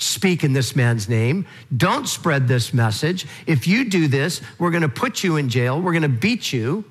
speak 0.00 0.42
in 0.42 0.54
this 0.54 0.74
man's 0.74 1.08
name. 1.08 1.46
Don't 1.76 2.08
spread 2.08 2.48
this 2.48 2.72
message. 2.72 3.26
If 3.46 3.66
you 3.66 3.84
do 3.84 4.08
this, 4.08 4.40
we're 4.58 4.70
going 4.70 4.82
to 4.82 4.88
put 4.88 5.22
you 5.22 5.36
in 5.36 5.48
jail. 5.50 5.80
We're 5.80 5.92
going 5.92 6.02
to 6.02 6.08
beat 6.08 6.52
you. 6.52 6.84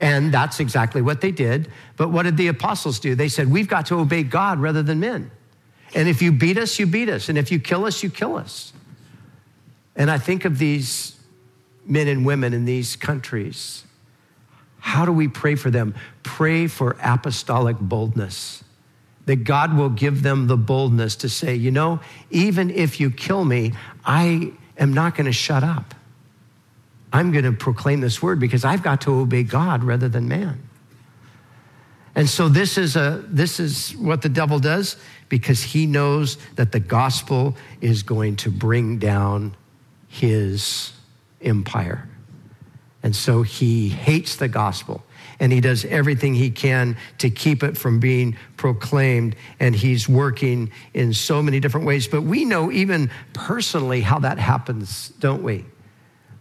And 0.00 0.32
that's 0.32 0.60
exactly 0.60 1.00
what 1.00 1.22
they 1.22 1.30
did. 1.30 1.72
But 1.96 2.10
what 2.10 2.24
did 2.24 2.36
the 2.36 2.48
apostles 2.48 3.00
do? 3.00 3.14
They 3.14 3.28
said, 3.28 3.50
We've 3.50 3.68
got 3.68 3.86
to 3.86 3.98
obey 3.98 4.22
God 4.22 4.60
rather 4.60 4.82
than 4.82 5.00
men. 5.00 5.30
And 5.94 6.08
if 6.08 6.20
you 6.20 6.30
beat 6.30 6.58
us, 6.58 6.78
you 6.78 6.86
beat 6.86 7.08
us. 7.08 7.30
And 7.30 7.38
if 7.38 7.50
you 7.50 7.58
kill 7.58 7.86
us, 7.86 8.02
you 8.02 8.10
kill 8.10 8.36
us. 8.36 8.74
And 9.94 10.10
I 10.10 10.18
think 10.18 10.44
of 10.44 10.58
these 10.58 11.18
men 11.86 12.06
and 12.06 12.26
women 12.26 12.52
in 12.52 12.66
these 12.66 12.96
countries. 12.96 13.84
How 14.78 15.06
do 15.06 15.12
we 15.12 15.26
pray 15.26 15.54
for 15.54 15.70
them? 15.70 15.94
Pray 16.22 16.66
for 16.66 16.96
apostolic 17.02 17.78
boldness 17.78 18.62
that 19.26 19.44
God 19.44 19.76
will 19.76 19.90
give 19.90 20.22
them 20.22 20.46
the 20.46 20.56
boldness 20.56 21.16
to 21.16 21.28
say, 21.28 21.54
you 21.54 21.70
know, 21.70 22.00
even 22.30 22.70
if 22.70 22.98
you 23.00 23.10
kill 23.10 23.44
me, 23.44 23.72
I 24.04 24.52
am 24.78 24.94
not 24.94 25.16
going 25.16 25.26
to 25.26 25.32
shut 25.32 25.62
up. 25.62 25.94
I'm 27.12 27.32
going 27.32 27.44
to 27.44 27.52
proclaim 27.52 28.00
this 28.00 28.22
word 28.22 28.40
because 28.40 28.64
I've 28.64 28.82
got 28.82 29.02
to 29.02 29.14
obey 29.14 29.42
God 29.42 29.84
rather 29.84 30.08
than 30.08 30.28
man. 30.28 30.62
And 32.14 32.28
so 32.28 32.48
this 32.48 32.78
is 32.78 32.96
a 32.96 33.22
this 33.28 33.60
is 33.60 33.94
what 33.96 34.22
the 34.22 34.30
devil 34.30 34.58
does 34.58 34.96
because 35.28 35.62
he 35.62 35.86
knows 35.86 36.38
that 36.54 36.72
the 36.72 36.80
gospel 36.80 37.56
is 37.82 38.02
going 38.02 38.36
to 38.36 38.50
bring 38.50 38.98
down 38.98 39.54
his 40.08 40.92
empire. 41.42 42.08
And 43.02 43.14
so 43.14 43.42
he 43.42 43.90
hates 43.90 44.36
the 44.36 44.48
gospel 44.48 45.04
and 45.40 45.52
he 45.52 45.60
does 45.60 45.84
everything 45.84 46.34
he 46.34 46.50
can 46.50 46.96
to 47.18 47.30
keep 47.30 47.62
it 47.62 47.76
from 47.76 48.00
being 48.00 48.36
proclaimed. 48.56 49.36
And 49.60 49.74
he's 49.74 50.08
working 50.08 50.70
in 50.94 51.12
so 51.12 51.42
many 51.42 51.60
different 51.60 51.86
ways. 51.86 52.08
But 52.08 52.22
we 52.22 52.44
know 52.44 52.70
even 52.72 53.10
personally 53.32 54.00
how 54.00 54.18
that 54.20 54.38
happens, 54.38 55.10
don't 55.20 55.42
we? 55.42 55.64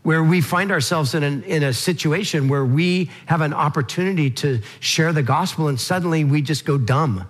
Where 0.03 0.23
we 0.23 0.39
find 0.41 0.71
ourselves 0.71 1.15
in, 1.15 1.23
an, 1.23 1.43
in 1.43 1.63
a 1.63 1.73
situation 1.73 2.47
where 2.47 2.65
we 2.65 3.09
have 3.25 3.41
an 3.41 3.53
opportunity 3.53 4.29
to 4.31 4.61
share 4.79 5.11
the 5.11 5.23
gospel 5.23 5.67
and 5.67 5.79
suddenly 5.79 6.23
we 6.23 6.41
just 6.41 6.65
go 6.65 6.77
dumb. 6.77 7.27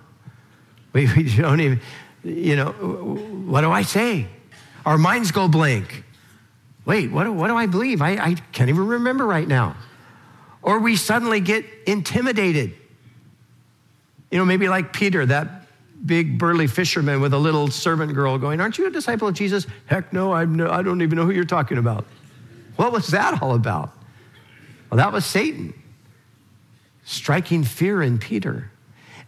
We, 0.92 1.06
we 1.16 1.36
don't 1.36 1.60
even, 1.60 1.80
you 2.22 2.56
know, 2.56 2.70
what 2.70 3.62
do 3.62 3.70
I 3.70 3.82
say? 3.82 4.28
Our 4.84 4.98
minds 4.98 5.32
go 5.32 5.48
blank. 5.48 6.04
Wait, 6.84 7.10
what, 7.10 7.32
what 7.34 7.48
do 7.48 7.56
I 7.56 7.66
believe? 7.66 8.00
I, 8.00 8.12
I 8.12 8.34
can't 8.52 8.68
even 8.68 8.86
remember 8.86 9.26
right 9.26 9.48
now 9.48 9.74
or 10.62 10.78
we 10.78 10.96
suddenly 10.96 11.40
get 11.40 11.64
intimidated. 11.86 12.74
You 14.30 14.38
know, 14.38 14.44
maybe 14.44 14.68
like 14.68 14.92
Peter, 14.92 15.24
that 15.26 15.62
big 16.04 16.38
burly 16.38 16.66
fisherman 16.66 17.20
with 17.20 17.32
a 17.32 17.38
little 17.38 17.68
servant 17.68 18.14
girl 18.14 18.38
going, 18.38 18.60
Aren't 18.60 18.78
you 18.78 18.86
a 18.86 18.90
disciple 18.90 19.28
of 19.28 19.34
Jesus? 19.34 19.66
Heck 19.86 20.12
no, 20.12 20.32
I'm 20.32 20.54
no 20.54 20.70
I 20.70 20.82
don't 20.82 21.02
even 21.02 21.16
know 21.16 21.24
who 21.24 21.32
you're 21.32 21.44
talking 21.44 21.78
about. 21.78 22.04
What 22.76 22.92
was 22.92 23.08
that 23.08 23.42
all 23.42 23.54
about? 23.54 23.92
Well, 24.90 24.98
that 24.98 25.12
was 25.12 25.24
Satan 25.24 25.74
striking 27.04 27.64
fear 27.64 28.02
in 28.02 28.18
Peter. 28.18 28.70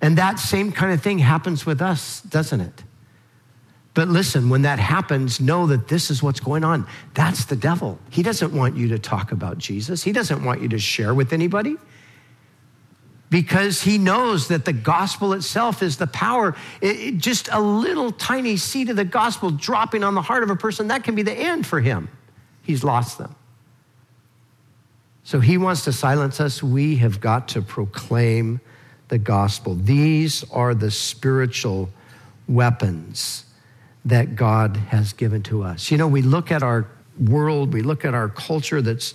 And 0.00 0.18
that 0.18 0.38
same 0.38 0.70
kind 0.70 0.92
of 0.92 1.02
thing 1.02 1.18
happens 1.18 1.64
with 1.64 1.80
us, 1.80 2.20
doesn't 2.20 2.60
it? 2.60 2.84
But 3.98 4.06
listen, 4.06 4.48
when 4.48 4.62
that 4.62 4.78
happens, 4.78 5.40
know 5.40 5.66
that 5.66 5.88
this 5.88 6.08
is 6.08 6.22
what's 6.22 6.38
going 6.38 6.62
on. 6.62 6.86
That's 7.14 7.46
the 7.46 7.56
devil. 7.56 7.98
He 8.10 8.22
doesn't 8.22 8.52
want 8.52 8.76
you 8.76 8.86
to 8.90 8.98
talk 9.00 9.32
about 9.32 9.58
Jesus, 9.58 10.04
he 10.04 10.12
doesn't 10.12 10.44
want 10.44 10.62
you 10.62 10.68
to 10.68 10.78
share 10.78 11.12
with 11.12 11.32
anybody 11.32 11.74
because 13.28 13.82
he 13.82 13.98
knows 13.98 14.46
that 14.48 14.64
the 14.64 14.72
gospel 14.72 15.32
itself 15.32 15.82
is 15.82 15.96
the 15.96 16.06
power. 16.06 16.54
It, 16.80 16.96
it, 16.96 17.18
just 17.18 17.48
a 17.50 17.60
little 17.60 18.12
tiny 18.12 18.56
seed 18.56 18.88
of 18.88 18.94
the 18.94 19.04
gospel 19.04 19.50
dropping 19.50 20.04
on 20.04 20.14
the 20.14 20.22
heart 20.22 20.44
of 20.44 20.50
a 20.50 20.56
person, 20.56 20.86
that 20.86 21.02
can 21.02 21.16
be 21.16 21.22
the 21.22 21.34
end 21.34 21.66
for 21.66 21.80
him. 21.80 22.08
He's 22.62 22.84
lost 22.84 23.18
them. 23.18 23.34
So 25.24 25.40
he 25.40 25.58
wants 25.58 25.82
to 25.86 25.92
silence 25.92 26.40
us. 26.40 26.62
We 26.62 26.98
have 26.98 27.20
got 27.20 27.48
to 27.48 27.62
proclaim 27.62 28.60
the 29.08 29.18
gospel. 29.18 29.74
These 29.74 30.48
are 30.52 30.72
the 30.72 30.92
spiritual 30.92 31.90
weapons 32.46 33.44
that 34.08 34.36
God 34.36 34.76
has 34.76 35.12
given 35.12 35.42
to 35.44 35.62
us. 35.62 35.90
You 35.90 35.98
know, 35.98 36.08
we 36.08 36.22
look 36.22 36.50
at 36.50 36.62
our 36.62 36.86
world, 37.18 37.72
we 37.72 37.82
look 37.82 38.04
at 38.04 38.14
our 38.14 38.28
culture 38.28 38.80
that's 38.80 39.14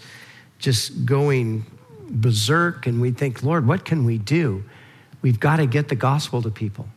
just 0.60 1.06
going 1.06 1.66
berserk, 2.10 2.86
and 2.86 3.02
we 3.02 3.12
think, 3.12 3.44
Lord, 3.44 3.66
what 3.66 3.86
can 3.86 4.06
we 4.06 4.18
do? 4.18 4.64
We've 5.22 5.40
got 5.40 5.58
to 5.58 5.66
get 5.66 5.90
the 5.90 5.96
gospel 5.96 6.42
to 6.44 6.52
people. 6.52 6.88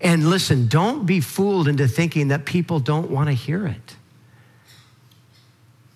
And 0.00 0.28
listen, 0.28 0.66
don't 0.66 1.06
be 1.06 1.20
fooled 1.20 1.68
into 1.68 1.88
thinking 1.88 2.28
that 2.28 2.44
people 2.44 2.80
don't 2.80 3.10
want 3.10 3.28
to 3.28 3.34
hear 3.34 3.66
it. 3.66 3.96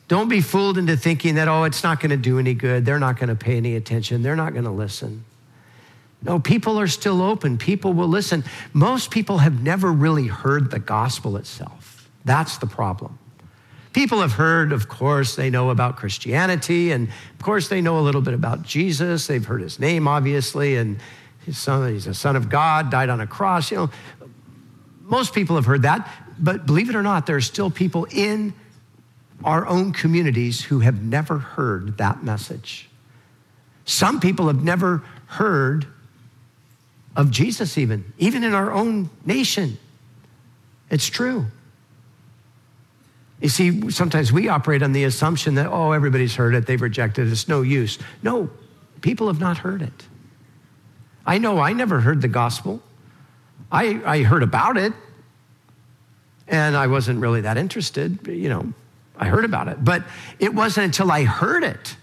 Don't 0.08 0.28
be 0.28 0.40
fooled 0.40 0.78
into 0.78 0.96
thinking 0.96 1.34
that, 1.36 1.48
oh, 1.48 1.64
it's 1.64 1.82
not 1.82 2.00
going 2.00 2.10
to 2.10 2.16
do 2.16 2.38
any 2.38 2.54
good. 2.54 2.84
They're 2.84 2.98
not 2.98 3.18
going 3.18 3.30
to 3.30 3.34
pay 3.34 3.56
any 3.56 3.74
attention. 3.76 4.22
They're 4.22 4.36
not 4.36 4.52
going 4.52 4.64
to 4.64 4.70
listen. 4.70 5.24
No, 6.24 6.38
people 6.38 6.80
are 6.80 6.86
still 6.86 7.20
open. 7.20 7.58
People 7.58 7.92
will 7.92 8.08
listen. 8.08 8.44
Most 8.72 9.10
people 9.10 9.38
have 9.38 9.62
never 9.62 9.92
really 9.92 10.26
heard 10.26 10.70
the 10.70 10.78
gospel 10.78 11.36
itself. 11.36 12.08
That's 12.24 12.56
the 12.56 12.66
problem. 12.66 13.18
People 13.92 14.22
have 14.22 14.32
heard, 14.32 14.72
of 14.72 14.88
course, 14.88 15.36
they 15.36 15.50
know 15.50 15.70
about 15.70 15.96
Christianity, 15.96 16.90
and 16.90 17.08
of 17.08 17.44
course, 17.44 17.68
they 17.68 17.80
know 17.80 17.98
a 17.98 18.02
little 18.02 18.22
bit 18.22 18.34
about 18.34 18.62
Jesus. 18.62 19.26
They've 19.26 19.44
heard 19.44 19.60
his 19.60 19.78
name, 19.78 20.08
obviously, 20.08 20.76
and 20.76 20.98
his 21.44 21.58
son, 21.58 21.92
he's 21.92 22.06
a 22.06 22.14
son 22.14 22.34
of 22.34 22.48
God, 22.48 22.90
died 22.90 23.10
on 23.10 23.20
a 23.20 23.26
cross. 23.26 23.70
You 23.70 23.76
know, 23.76 23.90
most 25.02 25.34
people 25.34 25.54
have 25.56 25.66
heard 25.66 25.82
that, 25.82 26.10
but 26.38 26.66
believe 26.66 26.88
it 26.88 26.96
or 26.96 27.02
not, 27.02 27.26
there 27.26 27.36
are 27.36 27.42
still 27.42 27.70
people 27.70 28.06
in 28.10 28.54
our 29.44 29.66
own 29.66 29.92
communities 29.92 30.62
who 30.62 30.80
have 30.80 31.02
never 31.02 31.38
heard 31.38 31.98
that 31.98 32.24
message. 32.24 32.88
Some 33.84 34.18
people 34.18 34.46
have 34.46 34.64
never 34.64 35.04
heard 35.26 35.86
of 37.16 37.30
Jesus, 37.30 37.78
even, 37.78 38.12
even 38.18 38.44
in 38.44 38.54
our 38.54 38.72
own 38.72 39.10
nation. 39.24 39.78
It's 40.90 41.06
true. 41.06 41.46
You 43.40 43.48
see, 43.48 43.90
sometimes 43.90 44.32
we 44.32 44.48
operate 44.48 44.82
on 44.82 44.92
the 44.92 45.04
assumption 45.04 45.56
that, 45.56 45.66
oh, 45.66 45.92
everybody's 45.92 46.34
heard 46.34 46.54
it, 46.54 46.66
they've 46.66 46.80
rejected 46.80 47.26
it, 47.26 47.32
it's 47.32 47.48
no 47.48 47.62
use. 47.62 47.98
No, 48.22 48.48
people 49.00 49.26
have 49.26 49.40
not 49.40 49.58
heard 49.58 49.82
it. 49.82 50.06
I 51.26 51.38
know 51.38 51.58
I 51.58 51.72
never 51.72 52.00
heard 52.00 52.20
the 52.22 52.28
gospel. 52.28 52.82
I, 53.70 54.00
I 54.04 54.22
heard 54.22 54.42
about 54.42 54.76
it, 54.76 54.92
and 56.46 56.76
I 56.76 56.86
wasn't 56.86 57.20
really 57.20 57.42
that 57.42 57.56
interested. 57.56 58.26
You 58.26 58.48
know, 58.48 58.72
I 59.16 59.26
heard 59.26 59.44
about 59.44 59.68
it. 59.68 59.84
But 59.84 60.04
it 60.38 60.54
wasn't 60.54 60.86
until 60.86 61.10
I 61.10 61.24
heard 61.24 61.64
it 61.64 61.96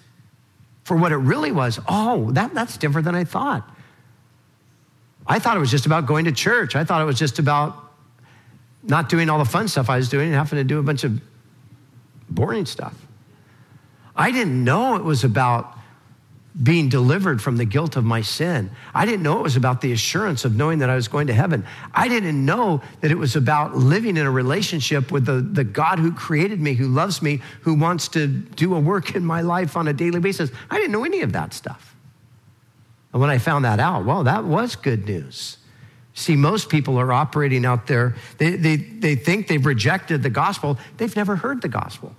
for 0.83 0.97
what 0.97 1.11
it 1.11 1.17
really 1.17 1.51
was. 1.51 1.79
Oh, 1.87 2.31
that, 2.31 2.53
that's 2.53 2.77
different 2.77 3.05
than 3.05 3.15
I 3.15 3.23
thought. 3.23 3.69
I 5.27 5.39
thought 5.39 5.55
it 5.55 5.59
was 5.59 5.71
just 5.71 5.85
about 5.85 6.05
going 6.05 6.25
to 6.25 6.31
church. 6.31 6.75
I 6.75 6.83
thought 6.83 7.01
it 7.01 7.05
was 7.05 7.19
just 7.19 7.39
about 7.39 7.91
not 8.83 9.09
doing 9.09 9.29
all 9.29 9.37
the 9.37 9.45
fun 9.45 9.67
stuff 9.67 9.89
I 9.89 9.97
was 9.97 10.09
doing 10.09 10.27
and 10.27 10.35
having 10.35 10.57
to 10.57 10.63
do 10.63 10.79
a 10.79 10.83
bunch 10.83 11.03
of 11.03 11.21
boring 12.29 12.65
stuff. 12.65 12.95
I 14.15 14.31
didn't 14.31 14.63
know 14.63 14.95
it 14.95 15.03
was 15.03 15.23
about 15.23 15.77
being 16.61 16.89
delivered 16.89 17.41
from 17.41 17.55
the 17.55 17.63
guilt 17.63 17.95
of 17.95 18.03
my 18.03 18.21
sin. 18.21 18.71
I 18.93 19.05
didn't 19.05 19.23
know 19.23 19.39
it 19.39 19.43
was 19.43 19.55
about 19.55 19.79
the 19.79 19.93
assurance 19.93 20.43
of 20.43 20.55
knowing 20.55 20.79
that 20.79 20.89
I 20.89 20.95
was 20.95 21.07
going 21.07 21.27
to 21.27 21.33
heaven. 21.33 21.65
I 21.93 22.09
didn't 22.09 22.43
know 22.45 22.81
that 22.99 23.09
it 23.09 23.17
was 23.17 23.37
about 23.37 23.77
living 23.77 24.17
in 24.17 24.25
a 24.25 24.31
relationship 24.31 25.11
with 25.11 25.25
the, 25.25 25.41
the 25.41 25.63
God 25.63 25.99
who 25.99 26.11
created 26.11 26.59
me, 26.59 26.73
who 26.73 26.87
loves 26.87 27.21
me, 27.21 27.41
who 27.61 27.73
wants 27.73 28.09
to 28.09 28.27
do 28.27 28.75
a 28.75 28.79
work 28.79 29.15
in 29.15 29.25
my 29.25 29.41
life 29.41 29.77
on 29.77 29.87
a 29.87 29.93
daily 29.93 30.19
basis. 30.19 30.51
I 30.69 30.75
didn't 30.75 30.91
know 30.91 31.05
any 31.05 31.21
of 31.21 31.31
that 31.31 31.53
stuff. 31.53 31.95
And 33.13 33.21
when 33.21 33.29
I 33.29 33.37
found 33.37 33.65
that 33.65 33.79
out, 33.79 34.05
well, 34.05 34.23
that 34.23 34.43
was 34.43 34.75
good 34.75 35.05
news. 35.05 35.57
See, 36.13 36.35
most 36.35 36.69
people 36.69 36.99
are 36.99 37.11
operating 37.11 37.65
out 37.65 37.87
there, 37.87 38.15
they, 38.37 38.51
they, 38.51 38.75
they 38.75 39.15
think 39.15 39.47
they've 39.47 39.65
rejected 39.65 40.23
the 40.23 40.29
gospel. 40.29 40.77
They've 40.97 41.15
never 41.15 41.35
heard 41.35 41.61
the 41.61 41.69
gospel. 41.69 42.15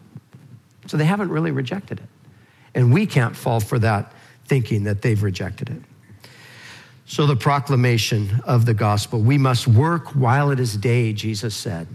So 0.86 0.96
they 0.96 1.04
haven't 1.04 1.30
really 1.30 1.50
rejected 1.50 2.00
it. 2.00 2.08
And 2.74 2.92
we 2.92 3.06
can't 3.06 3.36
fall 3.36 3.60
for 3.60 3.78
that 3.80 4.12
thinking 4.46 4.84
that 4.84 5.02
they've 5.02 5.22
rejected 5.22 5.70
it. 5.70 5.82
So, 7.04 7.26
the 7.26 7.36
proclamation 7.36 8.40
of 8.44 8.64
the 8.64 8.72
gospel 8.72 9.20
we 9.20 9.36
must 9.36 9.68
work 9.68 10.08
while 10.14 10.50
it 10.50 10.58
is 10.58 10.76
day, 10.76 11.12
Jesus 11.12 11.54
said. 11.54 11.86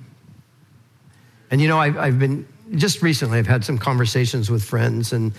And 1.50 1.60
you 1.60 1.68
know, 1.68 1.80
I've, 1.80 1.98
I've 1.98 2.20
been 2.20 2.48
just 2.75 3.01
recently, 3.01 3.39
I've 3.39 3.48
had 3.48 3.66
some 3.66 3.77
conversations 3.77 4.51
with 4.51 4.63
friends, 4.63 5.13
and 5.13 5.34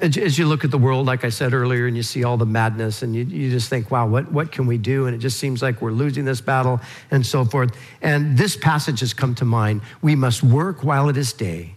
as 0.00 0.38
you 0.38 0.46
look 0.46 0.64
at 0.64 0.70
the 0.70 0.78
world, 0.78 1.06
like 1.06 1.24
I 1.24 1.28
said 1.28 1.54
earlier, 1.54 1.86
and 1.86 1.96
you 1.96 2.02
see 2.02 2.24
all 2.24 2.36
the 2.36 2.46
madness, 2.46 3.02
and 3.02 3.14
you, 3.14 3.24
you 3.24 3.50
just 3.50 3.68
think, 3.68 3.90
wow, 3.90 4.06
what, 4.06 4.30
what 4.32 4.50
can 4.50 4.66
we 4.66 4.76
do? 4.76 5.06
And 5.06 5.14
it 5.14 5.18
just 5.18 5.38
seems 5.38 5.62
like 5.62 5.80
we're 5.80 5.92
losing 5.92 6.24
this 6.24 6.40
battle, 6.40 6.80
and 7.10 7.24
so 7.24 7.44
forth. 7.44 7.76
And 8.02 8.36
this 8.36 8.56
passage 8.56 9.00
has 9.00 9.14
come 9.14 9.34
to 9.36 9.44
mind. 9.44 9.82
We 10.02 10.16
must 10.16 10.42
work 10.42 10.82
while 10.82 11.08
it 11.08 11.16
is 11.16 11.32
day, 11.32 11.76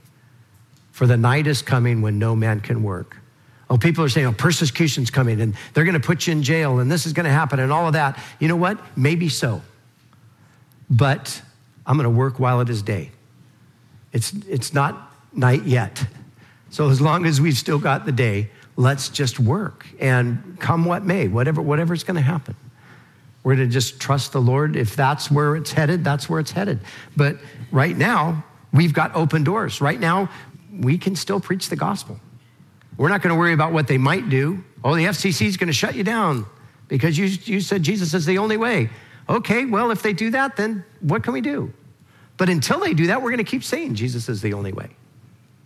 for 0.91 1.06
the 1.06 1.17
night 1.17 1.45
is 1.45 1.62
coming 1.62 2.01
when 2.01 2.17
no 2.17 2.36
man 2.36 2.60
can 2.60 2.82
work. 2.82 3.17
Oh, 3.69 3.77
people 3.77 4.03
are 4.03 4.10
saying, 4.10 4.27
oh, 4.27 4.32
persecution's 4.32 5.12
coming, 5.12 5.39
and 5.41 5.53
they're 5.73 5.84
going 5.84 5.99
to 5.99 6.06
put 6.06 6.25
you 6.25 6.32
in 6.32 6.41
jail, 6.41 6.80
and 6.80 6.89
this 6.89 7.06
is 7.06 7.13
going 7.13 7.25
to 7.25 7.32
happen, 7.32 7.60
and 7.60 7.71
all 7.71 7.86
of 7.86 7.93
that. 7.93 8.17
You 8.39 8.47
know 8.47 8.56
what? 8.56 8.80
Maybe 8.97 9.30
so. 9.30 9.62
But 10.89 11.41
I'm 11.86 11.97
going 11.97 12.06
to 12.06 12.10
work 12.10 12.39
while 12.39 12.62
it 12.62 12.69
is 12.69 12.82
day. 12.82 13.12
It's, 14.12 14.34
it's 14.47 14.73
not 14.73 15.13
night 15.34 15.63
yet. 15.63 16.03
So 16.69 16.89
as 16.89 17.01
long 17.01 17.25
as 17.25 17.39
we've 17.39 17.58
still 17.58 17.80
got 17.80 18.06
the 18.06 18.12
day, 18.12 18.49
let's 18.75 19.10
just 19.10 19.39
work 19.39 19.86
and 19.99 20.58
come 20.60 20.86
what 20.86 21.03
may, 21.03 21.27
whatever 21.27 21.62
whatever's 21.62 22.03
going 22.03 22.15
to 22.15 22.21
happen. 22.21 22.56
We're 23.43 23.56
going 23.56 23.69
to 23.69 23.73
just 23.73 23.99
trust 23.99 24.34
the 24.34 24.41
Lord. 24.41 24.75
If 24.75 24.95
that's 24.95 25.32
where 25.32 25.56
it's 25.56 25.71
headed, 25.71 26.03
that's 26.03 26.30
where 26.30 26.39
it's 26.39 26.51
headed. 26.51 26.80
But 27.15 27.38
right 27.71 27.95
now, 27.95 28.43
we've 28.73 28.93
got 28.93 29.15
open 29.15 29.43
doors. 29.43 29.80
Right 29.80 29.99
now, 29.99 30.30
we 30.71 30.97
can 30.97 31.15
still 31.15 31.39
preach 31.39 31.69
the 31.69 31.75
gospel. 31.75 32.19
We're 32.97 33.10
not 33.10 33.21
going 33.21 33.34
to 33.34 33.39
worry 33.39 33.53
about 33.53 33.71
what 33.71 33.88
they 33.88 33.97
might 33.97 34.30
do. 34.30 34.63
Oh, 34.84 34.95
the 34.95 35.06
FCC 35.06 35.45
is 35.45 35.56
going 35.56 35.67
to 35.67 35.73
shut 35.73 35.95
you 35.95 36.03
down 36.03 36.45
because 36.88 37.17
you, 37.17 37.25
you 37.25 37.62
said 37.62 37.84
Jesus 37.84 38.13
is 38.13 38.25
the 38.25 38.38
only 38.38 38.58
way. 38.58 38.89
Okay, 39.30 39.65
well, 39.65 39.91
if 39.91 40.01
they 40.01 40.13
do 40.13 40.32
that, 40.32 40.56
then 40.56 40.84
what 41.01 41.23
can 41.23 41.34
we 41.34 41.41
do? 41.41 41.73
But 42.38 42.49
until 42.49 42.80
they 42.80 42.93
do 42.93 43.08
that, 43.08 43.21
we're 43.21 43.32
going 43.32 43.38
to 43.38 43.49
keep 43.49 43.63
saying 43.63 43.95
Jesus 43.95 44.30
is 44.30 44.41
the 44.41 44.53
only 44.53 44.71
way. 44.71 44.89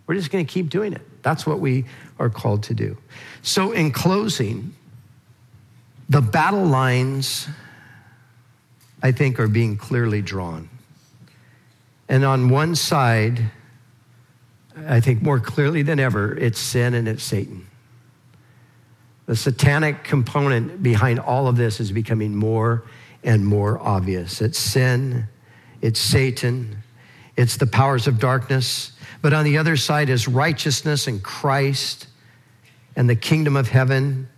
We're 0.06 0.14
just 0.14 0.30
going 0.30 0.44
to 0.44 0.52
keep 0.52 0.68
doing 0.68 0.92
it. 0.92 1.02
That's 1.22 1.46
what 1.46 1.60
we 1.60 1.84
are 2.18 2.28
called 2.28 2.64
to 2.64 2.74
do. 2.74 2.96
So, 3.42 3.72
in 3.72 3.92
closing, 3.92 4.74
the 6.08 6.20
battle 6.20 6.64
lines, 6.64 7.48
I 9.02 9.12
think, 9.12 9.38
are 9.40 9.48
being 9.48 9.76
clearly 9.76 10.22
drawn. 10.22 10.68
And 12.08 12.24
on 12.24 12.50
one 12.50 12.74
side, 12.74 13.50
I 14.86 15.00
think 15.00 15.22
more 15.22 15.40
clearly 15.40 15.82
than 15.82 15.98
ever, 15.98 16.36
it's 16.36 16.58
sin 16.58 16.94
and 16.94 17.08
it's 17.08 17.22
Satan. 17.22 17.66
The 19.26 19.36
satanic 19.36 20.04
component 20.04 20.82
behind 20.82 21.20
all 21.20 21.46
of 21.46 21.56
this 21.56 21.80
is 21.80 21.92
becoming 21.92 22.34
more 22.34 22.84
and 23.22 23.46
more 23.46 23.78
obvious. 23.80 24.42
It's 24.42 24.58
sin, 24.58 25.28
it's 25.80 26.00
Satan, 26.00 26.81
it's 27.36 27.56
the 27.56 27.66
powers 27.66 28.06
of 28.06 28.18
darkness, 28.18 28.92
but 29.20 29.32
on 29.32 29.44
the 29.44 29.58
other 29.58 29.76
side 29.76 30.08
is 30.08 30.28
righteousness 30.28 31.06
and 31.06 31.22
Christ 31.22 32.06
and 32.96 33.08
the 33.08 33.16
kingdom 33.16 33.56
of 33.56 33.68
heaven. 33.68 34.28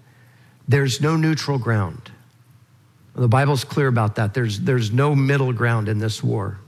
There's 0.69 1.01
no 1.01 1.17
neutral 1.17 1.59
ground. 1.59 2.11
The 3.15 3.29
Bible's 3.29 3.65
clear 3.65 3.89
about 3.89 4.17
that. 4.17 4.35
There's, 4.35 4.61
there's 4.61 4.91
no 4.91 5.15
middle 5.15 5.53
ground 5.53 5.89
in 5.89 5.99
this 5.99 6.23
war. 6.23 6.59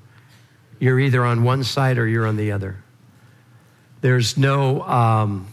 You're 0.78 1.00
either 1.00 1.24
on 1.24 1.42
one 1.42 1.64
side 1.64 1.98
or 1.98 2.06
you're 2.06 2.26
on 2.26 2.36
the 2.36 2.52
other. 2.52 2.76
There's 4.00 4.36
no 4.36 4.82
um, 4.82 5.48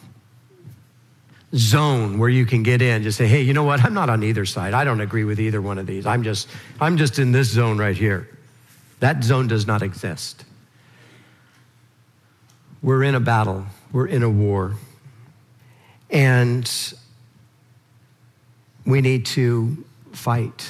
zone 1.55 2.19
where 2.19 2.29
you 2.29 2.45
can 2.45 2.61
get 2.61 2.81
in. 2.81 3.03
Just 3.03 3.17
say, 3.17 3.27
hey, 3.27 3.41
you 3.41 3.53
know 3.53 3.63
what? 3.63 3.83
I'm 3.83 3.93
not 3.93 4.09
on 4.09 4.23
either 4.23 4.45
side. 4.45 4.73
I 4.73 4.83
don't 4.83 5.01
agree 5.01 5.23
with 5.23 5.39
either 5.39 5.61
one 5.61 5.77
of 5.77 5.87
these. 5.87 6.05
I'm 6.05 6.23
just, 6.23 6.47
I'm 6.79 6.97
just 6.97 7.19
in 7.19 7.31
this 7.31 7.49
zone 7.49 7.77
right 7.77 7.95
here. 7.95 8.29
That 8.99 9.23
zone 9.23 9.47
does 9.47 9.65
not 9.65 9.81
exist. 9.81 10.45
We're 12.83 13.03
in 13.03 13.15
a 13.15 13.21
battle, 13.21 13.65
we're 13.93 14.07
in 14.07 14.23
a 14.23 14.29
war. 14.29 14.73
And 16.09 16.69
we 18.85 18.99
need 18.99 19.25
to 19.27 19.83
fight. 20.11 20.69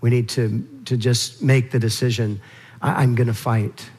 We 0.00 0.08
need 0.08 0.28
to, 0.30 0.66
to 0.84 0.96
just 0.96 1.42
make 1.42 1.72
the 1.72 1.80
decision 1.80 2.40
I, 2.80 3.02
am 3.02 3.16
going 3.16 3.26
to 3.26 3.34
fight. 3.34 3.90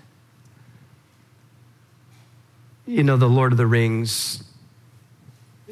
You 2.88 3.04
know, 3.04 3.18
the 3.18 3.28
Lord 3.28 3.52
of 3.52 3.58
the 3.58 3.68
Rings, 3.68 4.42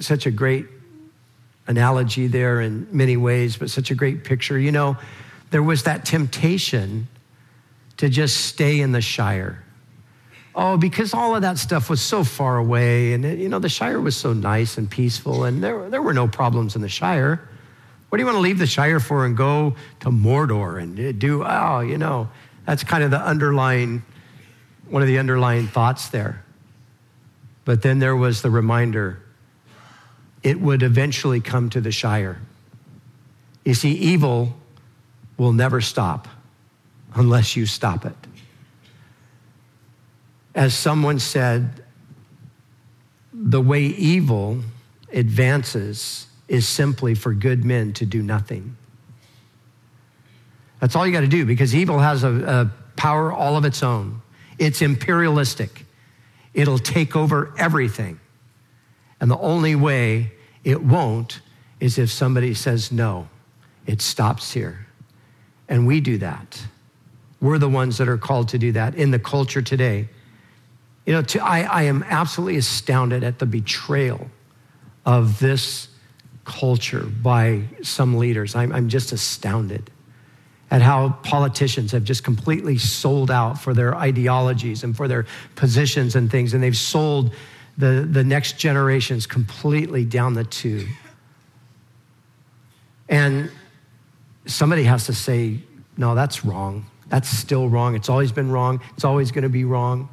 such 0.02 0.26
a 0.26 0.32
great 0.32 0.66
analogy 1.68 2.28
there 2.28 2.60
in 2.60 2.86
many 2.92 3.16
ways, 3.16 3.56
but 3.56 3.70
such 3.70 3.92
a 3.92 3.96
great 3.96 4.26
picture. 4.26 4.60
You 4.60 4.74
know, 4.74 4.98
there 5.52 5.64
was 5.64 5.84
that 5.84 6.04
temptation 6.04 7.08
to 7.96 8.10
just 8.10 8.46
stay 8.46 8.82
in 8.82 8.92
the 8.92 9.02
Shire 9.02 9.64
Oh, 10.56 10.78
because 10.78 11.14
all 11.14 11.36
of 11.36 11.44
that 11.44 11.58
stuff 11.58 11.90
was 11.90 12.02
so 12.02 12.24
far 12.24 12.58
away. 12.58 13.14
And, 13.14 13.24
you 13.24 13.50
know, 13.50 13.60
the 13.60 13.70
Shire 13.70 14.02
was 14.02 14.18
so 14.18 14.34
nice 14.34 14.78
and 14.78 14.90
peaceful, 14.90 15.44
and 15.44 15.64
there, 15.64 15.90
there 15.90 16.02
were 16.02 16.14
no 16.14 16.28
problems 16.28 16.76
in 16.76 16.82
the 16.82 16.90
Shire. 16.90 17.48
What 18.10 18.18
do 18.18 18.22
you 18.24 18.26
want 18.26 18.38
to 18.38 18.42
leave 18.42 18.58
the 18.58 18.68
Shire 18.68 19.00
for 19.00 19.26
and 19.26 19.38
go 19.38 19.76
to 20.00 20.10
Mordor 20.10 20.82
and 20.82 21.00
uh, 21.00 21.12
do, 21.12 21.44
oh, 21.46 21.82
you 21.82 21.98
know, 21.98 22.30
that's 22.66 22.84
kind 22.84 23.04
of 23.04 23.12
the 23.12 23.20
underlying, 23.20 24.04
one 24.90 25.02
of 25.02 25.08
the 25.08 25.20
underlying 25.20 25.68
thoughts 25.68 26.10
there. 26.10 26.44
But 27.66 27.84
then 27.84 28.00
there 28.00 28.16
was 28.16 28.42
the 28.42 28.50
reminder 28.50 29.22
it 30.42 30.60
would 30.60 30.82
eventually 30.82 31.40
come 31.40 31.70
to 31.70 31.82
the 31.82 31.92
Shire. 31.92 32.42
You 33.64 33.76
see, 33.76 33.92
evil 33.92 34.56
will 35.38 35.54
never 35.54 35.80
stop 35.80 36.28
unless 37.14 37.56
you 37.56 37.66
stop 37.66 38.06
it. 38.06 38.16
As 40.60 40.74
someone 40.74 41.20
said, 41.20 41.86
the 43.32 43.62
way 43.62 43.84
evil 43.84 44.60
advances 45.14 46.28
is 46.50 46.68
simply 46.68 47.16
for 47.16 47.34
good 47.34 47.64
men 47.64 47.94
to 47.94 48.06
do 48.06 48.22
nothing. 48.22 48.76
That's 50.82 50.98
all 50.98 51.08
you 51.08 51.14
got 51.14 51.22
to 51.22 51.28
do 51.28 51.46
because 51.46 51.74
evil 51.74 52.00
has 52.00 52.26
a, 52.26 52.34
a 52.44 52.72
power 52.98 53.32
all 53.32 53.56
of 53.56 53.64
its 53.64 53.82
own. 53.84 54.22
It's 54.58 54.82
imperialistic, 54.82 55.86
it'll 56.54 56.78
take 56.78 57.16
over 57.16 57.54
everything. 57.58 58.20
And 59.22 59.32
the 59.32 59.40
only 59.40 59.76
way 59.76 60.34
it 60.66 60.84
won't 60.84 61.40
is 61.80 61.98
if 61.98 62.12
somebody 62.12 62.54
says 62.54 62.92
no, 62.92 63.30
it 63.88 64.02
stops 64.02 64.52
here. 64.52 64.88
And 65.70 65.88
we 65.88 66.02
do 66.02 66.18
that. 66.18 66.62
We're 67.40 67.60
the 67.60 67.70
ones 67.70 67.98
that 68.00 68.10
are 68.10 68.18
called 68.18 68.50
to 68.50 68.58
do 68.58 68.74
that 68.74 68.96
in 68.96 69.12
the 69.12 69.20
culture 69.20 69.62
today. 69.62 70.10
You 71.10 71.16
know, 71.16 71.22
to, 71.24 71.44
I, 71.44 71.62
I 71.62 71.82
am 71.86 72.06
absolutely 72.08 72.58
astounded 72.58 73.24
at 73.24 73.40
the 73.40 73.48
betrayal 73.48 74.30
of 75.08 75.40
this 75.40 75.88
culture 76.46 77.02
by 77.04 77.64
some 77.82 78.18
leaders. 78.18 78.56
I'm, 78.56 78.72
I'm 78.72 78.90
just 78.90 79.12
astounded 79.12 79.90
at 80.70 80.84
how 80.84 81.10
politicians 81.24 81.94
have 81.94 82.04
just 82.04 82.24
completely 82.24 82.78
sold 82.78 83.32
out 83.32 83.60
for 83.60 83.74
their 83.74 83.96
ideologies 83.96 84.84
and 84.84 84.96
for 84.96 85.08
their 85.08 85.26
positions 85.56 86.16
and 86.16 86.30
things, 86.30 86.54
and 86.54 86.62
they've 86.62 86.78
sold 86.78 87.34
the, 87.80 88.08
the 88.08 88.24
next 88.24 88.60
generations 88.60 89.26
completely 89.26 90.06
down 90.06 90.36
the 90.36 90.44
tube. 90.44 90.90
And 93.10 93.50
somebody 94.46 94.84
has 94.84 95.08
to 95.08 95.16
say, 95.16 95.58
no, 95.98 96.14
that's 96.14 96.46
wrong. 96.46 96.86
That's 97.08 97.30
still 97.30 97.68
wrong. 97.68 97.96
It's 97.96 98.10
always 98.10 98.32
been 98.32 98.52
wrong. 98.52 98.80
It's 98.94 99.06
always 99.06 99.32
going 99.32 99.42
to 99.42 99.50
be 99.50 99.66
wrong. 99.66 100.08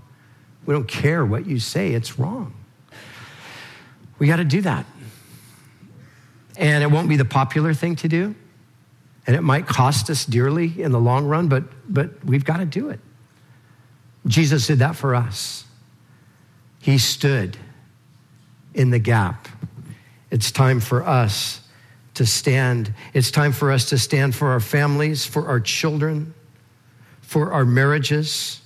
We 0.66 0.74
don't 0.74 0.88
care 0.88 1.24
what 1.24 1.46
you 1.46 1.58
say, 1.58 1.92
it's 1.92 2.18
wrong. 2.18 2.52
We 4.18 4.26
got 4.26 4.36
to 4.36 4.44
do 4.44 4.62
that. 4.62 4.84
And 6.56 6.82
it 6.82 6.90
won't 6.90 7.08
be 7.08 7.16
the 7.16 7.24
popular 7.24 7.74
thing 7.74 7.96
to 7.96 8.08
do. 8.08 8.34
And 9.26 9.36
it 9.36 9.42
might 9.42 9.66
cost 9.66 10.10
us 10.10 10.24
dearly 10.24 10.82
in 10.82 10.92
the 10.92 11.00
long 11.00 11.26
run, 11.26 11.48
but, 11.48 11.64
but 11.92 12.24
we've 12.24 12.44
got 12.44 12.58
to 12.58 12.64
do 12.64 12.90
it. 12.90 13.00
Jesus 14.26 14.66
did 14.66 14.80
that 14.80 14.96
for 14.96 15.14
us. 15.14 15.64
He 16.80 16.98
stood 16.98 17.56
in 18.74 18.90
the 18.90 18.98
gap. 18.98 19.48
It's 20.30 20.50
time 20.50 20.80
for 20.80 21.04
us 21.04 21.60
to 22.14 22.26
stand. 22.26 22.92
It's 23.12 23.30
time 23.30 23.52
for 23.52 23.70
us 23.70 23.90
to 23.90 23.98
stand 23.98 24.34
for 24.34 24.50
our 24.50 24.60
families, 24.60 25.24
for 25.26 25.48
our 25.48 25.60
children, 25.60 26.34
for 27.20 27.52
our 27.52 27.64
marriages, 27.64 28.60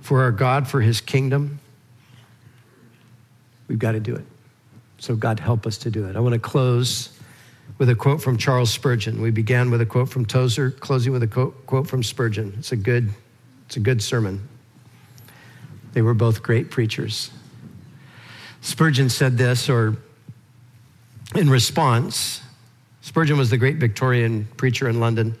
for 0.00 0.22
our 0.22 0.32
God, 0.32 0.68
for 0.68 0.80
his 0.80 1.00
kingdom. 1.00 1.60
We've 3.68 3.78
got 3.78 3.92
to 3.92 4.00
do 4.00 4.14
it. 4.14 4.24
So, 4.98 5.16
God, 5.16 5.40
help 5.40 5.66
us 5.66 5.78
to 5.78 5.90
do 5.90 6.06
it. 6.06 6.16
I 6.16 6.20
want 6.20 6.34
to 6.34 6.38
close 6.38 7.10
with 7.78 7.88
a 7.88 7.94
quote 7.94 8.22
from 8.22 8.38
Charles 8.38 8.70
Spurgeon. 8.70 9.20
We 9.20 9.30
began 9.30 9.70
with 9.70 9.80
a 9.80 9.86
quote 9.86 10.08
from 10.08 10.24
Tozer, 10.24 10.70
closing 10.70 11.12
with 11.12 11.22
a 11.22 11.26
quote, 11.26 11.88
from 11.88 12.02
Spurgeon. 12.02 12.54
It's 12.58 12.72
a 12.72 12.76
good, 12.76 13.10
it's 13.66 13.76
a 13.76 13.80
good 13.80 14.02
sermon. 14.02 14.48
They 15.92 16.02
were 16.02 16.14
both 16.14 16.42
great 16.42 16.70
preachers. 16.70 17.30
Spurgeon 18.60 19.08
said 19.08 19.36
this, 19.36 19.68
or 19.68 19.96
in 21.34 21.50
response, 21.50 22.40
Spurgeon 23.02 23.36
was 23.36 23.50
the 23.50 23.58
great 23.58 23.76
Victorian 23.76 24.46
preacher 24.56 24.88
in 24.88 25.00
London. 25.00 25.36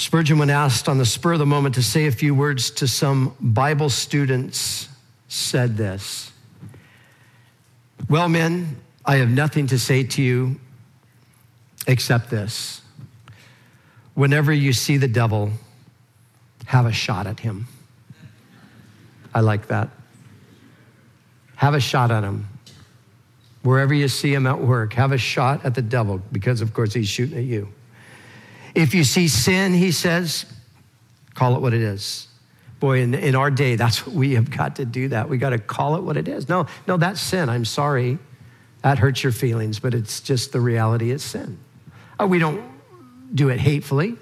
Spurgeon, 0.00 0.38
when 0.38 0.48
asked 0.48 0.88
on 0.88 0.96
the 0.96 1.04
spur 1.04 1.34
of 1.34 1.38
the 1.38 1.44
moment 1.46 1.74
to 1.74 1.82
say 1.82 2.06
a 2.06 2.10
few 2.10 2.34
words 2.34 2.70
to 2.70 2.88
some 2.88 3.36
Bible 3.38 3.90
students, 3.90 4.88
said 5.28 5.76
this 5.76 6.32
Well, 8.08 8.26
men, 8.30 8.78
I 9.04 9.16
have 9.16 9.28
nothing 9.28 9.66
to 9.66 9.78
say 9.78 10.04
to 10.04 10.22
you 10.22 10.58
except 11.86 12.30
this. 12.30 12.80
Whenever 14.14 14.54
you 14.54 14.72
see 14.72 14.96
the 14.96 15.06
devil, 15.06 15.50
have 16.64 16.86
a 16.86 16.92
shot 16.92 17.26
at 17.26 17.38
him. 17.38 17.68
I 19.34 19.40
like 19.40 19.66
that. 19.66 19.90
Have 21.56 21.74
a 21.74 21.80
shot 21.80 22.10
at 22.10 22.24
him. 22.24 22.48
Wherever 23.62 23.92
you 23.92 24.08
see 24.08 24.32
him 24.32 24.46
at 24.46 24.62
work, 24.62 24.94
have 24.94 25.12
a 25.12 25.18
shot 25.18 25.66
at 25.66 25.74
the 25.74 25.82
devil 25.82 26.22
because, 26.32 26.62
of 26.62 26.72
course, 26.72 26.94
he's 26.94 27.06
shooting 27.08 27.36
at 27.36 27.44
you. 27.44 27.70
If 28.74 28.94
you 28.94 29.04
see 29.04 29.28
sin, 29.28 29.74
he 29.74 29.92
says, 29.92 30.46
call 31.34 31.56
it 31.56 31.60
what 31.60 31.74
it 31.74 31.82
is. 31.82 32.28
Boy, 32.78 33.00
in, 33.00 33.14
in 33.14 33.34
our 33.34 33.50
day, 33.50 33.76
that's 33.76 34.06
what 34.06 34.14
we 34.14 34.34
have 34.34 34.50
got 34.50 34.76
to 34.76 34.84
do 34.84 35.08
that. 35.08 35.28
We 35.28 35.38
got 35.38 35.50
to 35.50 35.58
call 35.58 35.96
it 35.96 36.02
what 36.02 36.16
it 36.16 36.28
is. 36.28 36.48
No, 36.48 36.66
no, 36.86 36.96
that's 36.96 37.20
sin. 37.20 37.48
I'm 37.48 37.64
sorry. 37.64 38.18
That 38.82 38.98
hurts 38.98 39.22
your 39.22 39.32
feelings, 39.32 39.78
but 39.78 39.92
it's 39.92 40.20
just 40.20 40.52
the 40.52 40.60
reality 40.60 41.10
it's 41.10 41.24
sin. 41.24 41.58
Uh, 42.18 42.26
we 42.26 42.38
don't 42.38 42.62
do 43.34 43.50
it 43.50 43.60
hatefully. 43.60 44.16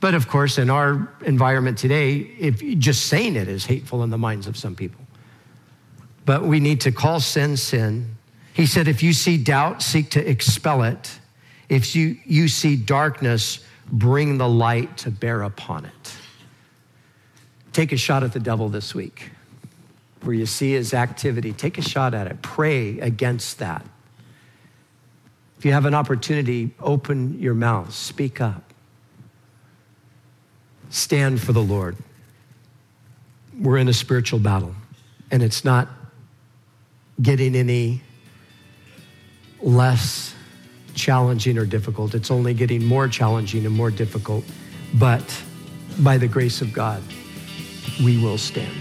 But 0.00 0.14
of 0.14 0.28
course, 0.28 0.58
in 0.58 0.70
our 0.70 1.10
environment 1.24 1.78
today, 1.78 2.18
if 2.38 2.60
just 2.78 3.06
saying 3.06 3.36
it 3.36 3.48
is 3.48 3.64
hateful 3.66 4.02
in 4.02 4.10
the 4.10 4.18
minds 4.18 4.46
of 4.46 4.56
some 4.56 4.76
people. 4.76 5.04
But 6.24 6.44
we 6.44 6.60
need 6.60 6.82
to 6.82 6.92
call 6.92 7.20
sin 7.20 7.56
sin. 7.56 8.16
He 8.52 8.66
said, 8.66 8.86
if 8.86 9.02
you 9.02 9.12
see 9.12 9.38
doubt, 9.38 9.82
seek 9.82 10.10
to 10.10 10.28
expel 10.28 10.82
it. 10.82 11.18
If 11.68 11.96
you, 11.96 12.18
you 12.24 12.48
see 12.48 12.76
darkness, 12.76 13.64
bring 13.90 14.38
the 14.38 14.48
light 14.48 14.96
to 14.98 15.10
bear 15.10 15.42
upon 15.42 15.84
it. 15.84 16.16
Take 17.72 17.92
a 17.92 17.96
shot 17.96 18.22
at 18.22 18.32
the 18.32 18.40
devil 18.40 18.68
this 18.68 18.94
week. 18.94 19.30
Where 20.22 20.34
you 20.34 20.46
see 20.46 20.72
his 20.72 20.94
activity, 20.94 21.52
take 21.52 21.78
a 21.78 21.82
shot 21.82 22.12
at 22.12 22.26
it. 22.26 22.42
Pray 22.42 22.98
against 22.98 23.60
that. 23.60 23.86
If 25.58 25.64
you 25.64 25.72
have 25.72 25.86
an 25.86 25.94
opportunity, 25.94 26.74
open 26.80 27.40
your 27.40 27.54
mouth, 27.54 27.92
speak 27.92 28.40
up. 28.40 28.72
Stand 30.90 31.40
for 31.40 31.52
the 31.52 31.62
Lord. 31.62 31.96
We're 33.58 33.78
in 33.78 33.88
a 33.88 33.92
spiritual 33.92 34.38
battle, 34.38 34.74
and 35.30 35.42
it's 35.42 35.64
not 35.64 35.88
getting 37.20 37.56
any 37.56 38.02
less 39.60 40.34
challenging 40.98 41.56
or 41.56 41.64
difficult. 41.64 42.14
It's 42.14 42.30
only 42.30 42.52
getting 42.52 42.84
more 42.84 43.08
challenging 43.08 43.64
and 43.64 43.74
more 43.74 43.90
difficult. 43.90 44.44
But 44.94 45.42
by 46.00 46.18
the 46.18 46.28
grace 46.28 46.60
of 46.60 46.72
God, 46.72 47.02
we 48.02 48.22
will 48.22 48.38
stand. 48.38 48.74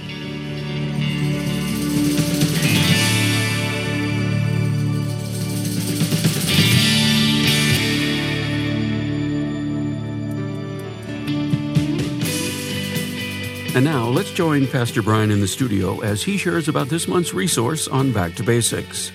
And 13.75 13.85
now 13.85 14.07
let's 14.09 14.31
join 14.31 14.65
Pastor 14.65 15.03
Brian 15.03 15.29
in 15.29 15.39
the 15.39 15.47
studio 15.47 15.99
as 15.99 16.23
he 16.23 16.35
shares 16.35 16.67
about 16.67 16.89
this 16.89 17.07
month's 17.07 17.31
resource 17.31 17.87
on 17.87 18.11
Back 18.11 18.33
to 18.37 18.43
Basics. 18.43 19.11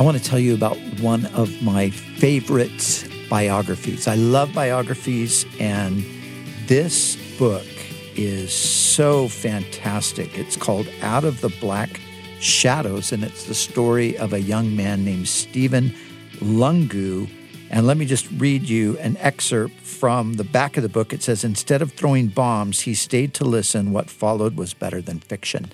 I 0.00 0.02
want 0.02 0.16
to 0.16 0.24
tell 0.24 0.38
you 0.38 0.54
about 0.54 0.78
one 1.02 1.26
of 1.26 1.60
my 1.60 1.90
favorite 1.90 3.06
biographies. 3.28 4.08
I 4.08 4.14
love 4.14 4.50
biographies, 4.54 5.44
and 5.58 6.02
this 6.66 7.16
book 7.38 7.66
is 8.16 8.50
so 8.50 9.28
fantastic. 9.28 10.38
It's 10.38 10.56
called 10.56 10.88
Out 11.02 11.24
of 11.24 11.42
the 11.42 11.50
Black 11.60 12.00
Shadows, 12.38 13.12
and 13.12 13.22
it's 13.22 13.44
the 13.44 13.52
story 13.52 14.16
of 14.16 14.32
a 14.32 14.40
young 14.40 14.74
man 14.74 15.04
named 15.04 15.28
Stephen 15.28 15.92
Lungu 16.36 17.28
and 17.68 17.86
let 17.86 17.98
me 17.98 18.06
just 18.06 18.26
read 18.38 18.62
you 18.62 18.96
an 19.00 19.18
excerpt 19.18 19.74
from 19.74 20.32
the 20.34 20.44
back 20.44 20.78
of 20.78 20.82
the 20.82 20.88
book. 20.88 21.12
It 21.12 21.22
says, 21.22 21.44
Instead 21.44 21.82
of 21.82 21.92
throwing 21.92 22.28
bombs, 22.28 22.80
he 22.80 22.94
stayed 22.94 23.34
to 23.34 23.44
listen. 23.44 23.92
What 23.92 24.08
followed 24.08 24.56
was 24.56 24.72
better 24.72 25.02
than 25.02 25.20
fiction. 25.20 25.70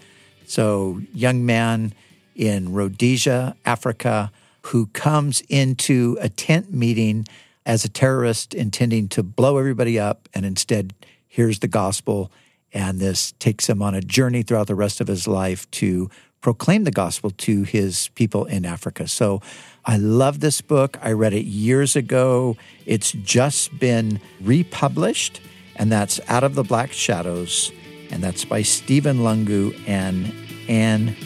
So, 0.47 1.01
young 1.15 1.47
man 1.47 1.95
in 2.37 2.73
Rhodesia, 2.73 3.57
Africa, 3.65 4.31
who 4.67 4.87
comes 4.89 5.43
into 5.49 6.17
a 6.21 6.29
tent 6.29 6.73
meeting 6.73 7.27
as 7.65 7.85
a 7.85 7.89
terrorist 7.89 8.55
intending 8.55 9.09
to 9.09 9.23
blow 9.23 9.59
everybody 9.59 9.99
up, 9.99 10.29
and 10.35 10.47
instead 10.47 10.95
hears 11.27 11.59
the 11.59 11.69
gospel. 11.69 12.31
And 12.73 13.01
this 13.01 13.33
takes 13.39 13.69
him 13.69 13.83
on 13.83 13.95
a 13.95 14.01
journey 14.01 14.43
throughout 14.43 14.67
the 14.67 14.75
rest 14.75 15.01
of 15.01 15.09
his 15.09 15.27
life 15.27 15.69
to 15.73 16.11
proclaim 16.41 16.85
the 16.85 16.91
gospel 16.91 17.31
to 17.31 17.63
his 17.65 18.09
people 18.15 18.45
in 18.45 18.65
Africa. 18.65 19.09
So, 19.09 19.41
I 19.89 19.99
love 19.99 20.41
this 20.41 20.61
book. 20.61 20.99
I 21.01 21.13
read 21.13 21.33
it 21.33 21.45
years 21.45 21.95
ago. 21.95 22.57
It's 22.87 23.13
just 23.13 23.79
been 23.79 24.21
republished, 24.41 25.41
and 25.77 25.93
that's 25.93 26.19
Out 26.29 26.43
of 26.43 26.57
the 26.57 26.65
Black 26.65 26.93
Shadows, 26.93 27.71
and 28.11 28.21
that's 28.23 28.45
by 28.45 28.63
Stephen 28.63 29.19
Lungu 29.19 29.81
and 29.87 30.35
Ann 30.69 31.17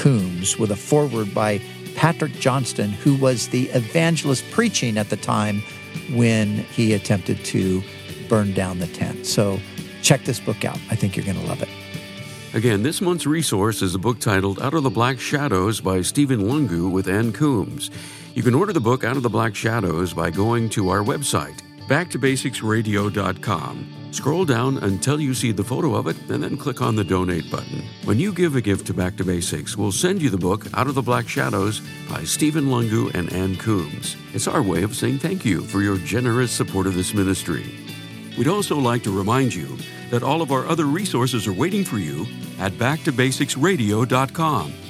Coombs, 0.00 0.58
with 0.58 0.70
a 0.70 0.76
foreword 0.76 1.34
by 1.34 1.60
Patrick 1.94 2.32
Johnston, 2.32 2.90
who 2.90 3.16
was 3.16 3.48
the 3.48 3.68
evangelist 3.70 4.44
preaching 4.50 4.98
at 4.98 5.10
the 5.10 5.16
time 5.16 5.62
when 6.12 6.58
he 6.58 6.94
attempted 6.94 7.44
to 7.46 7.82
burn 8.28 8.52
down 8.52 8.78
the 8.78 8.86
tent. 8.88 9.26
So 9.26 9.60
check 10.02 10.24
this 10.24 10.40
book 10.40 10.64
out. 10.64 10.78
I 10.90 10.96
think 10.96 11.16
you're 11.16 11.26
going 11.26 11.40
to 11.40 11.46
love 11.46 11.62
it. 11.62 11.68
Again, 12.54 12.82
this 12.82 13.00
month's 13.00 13.26
resource 13.26 13.80
is 13.80 13.94
a 13.94 13.98
book 13.98 14.18
titled 14.18 14.60
Out 14.60 14.74
of 14.74 14.82
the 14.82 14.90
Black 14.90 15.18
Shadows 15.18 15.80
by 15.80 16.02
Stephen 16.02 16.40
Lungu 16.40 16.90
with 16.90 17.08
Ann 17.08 17.32
Coombs. 17.32 17.90
You 18.34 18.42
can 18.42 18.54
order 18.54 18.72
the 18.72 18.80
book 18.80 19.04
Out 19.04 19.16
of 19.16 19.22
the 19.22 19.30
Black 19.30 19.54
Shadows 19.54 20.12
by 20.12 20.30
going 20.30 20.68
to 20.70 20.90
our 20.90 21.00
website, 21.00 21.60
backtobasicsradio.com. 21.86 24.01
Scroll 24.12 24.44
down 24.44 24.78
until 24.78 25.20
you 25.20 25.32
see 25.32 25.52
the 25.52 25.64
photo 25.64 25.94
of 25.94 26.06
it 26.06 26.18
and 26.28 26.42
then 26.42 26.58
click 26.58 26.82
on 26.82 26.96
the 26.96 27.02
donate 27.02 27.50
button. 27.50 27.82
When 28.04 28.20
you 28.20 28.34
give 28.34 28.56
a 28.56 28.60
gift 28.60 28.86
to 28.88 28.94
Back 28.94 29.16
to 29.16 29.24
Basics, 29.24 29.74
we'll 29.74 29.90
send 29.90 30.20
you 30.20 30.28
the 30.28 30.36
book 30.36 30.66
Out 30.74 30.86
of 30.86 30.94
the 30.94 31.00
Black 31.00 31.26
Shadows 31.26 31.80
by 32.10 32.24
Stephen 32.24 32.66
Lungu 32.66 33.14
and 33.14 33.32
Ann 33.32 33.56
Coombs. 33.56 34.16
It's 34.34 34.46
our 34.46 34.62
way 34.62 34.82
of 34.82 34.94
saying 34.94 35.20
thank 35.20 35.46
you 35.46 35.62
for 35.62 35.80
your 35.80 35.96
generous 35.96 36.52
support 36.52 36.86
of 36.86 36.94
this 36.94 37.14
ministry. 37.14 37.74
We'd 38.36 38.48
also 38.48 38.78
like 38.78 39.02
to 39.04 39.16
remind 39.16 39.54
you 39.54 39.78
that 40.10 40.22
all 40.22 40.42
of 40.42 40.52
our 40.52 40.66
other 40.66 40.84
resources 40.84 41.46
are 41.46 41.54
waiting 41.54 41.84
for 41.84 41.96
you 41.96 42.26
at 42.58 42.72
backtobasicsradio.com 42.72 44.74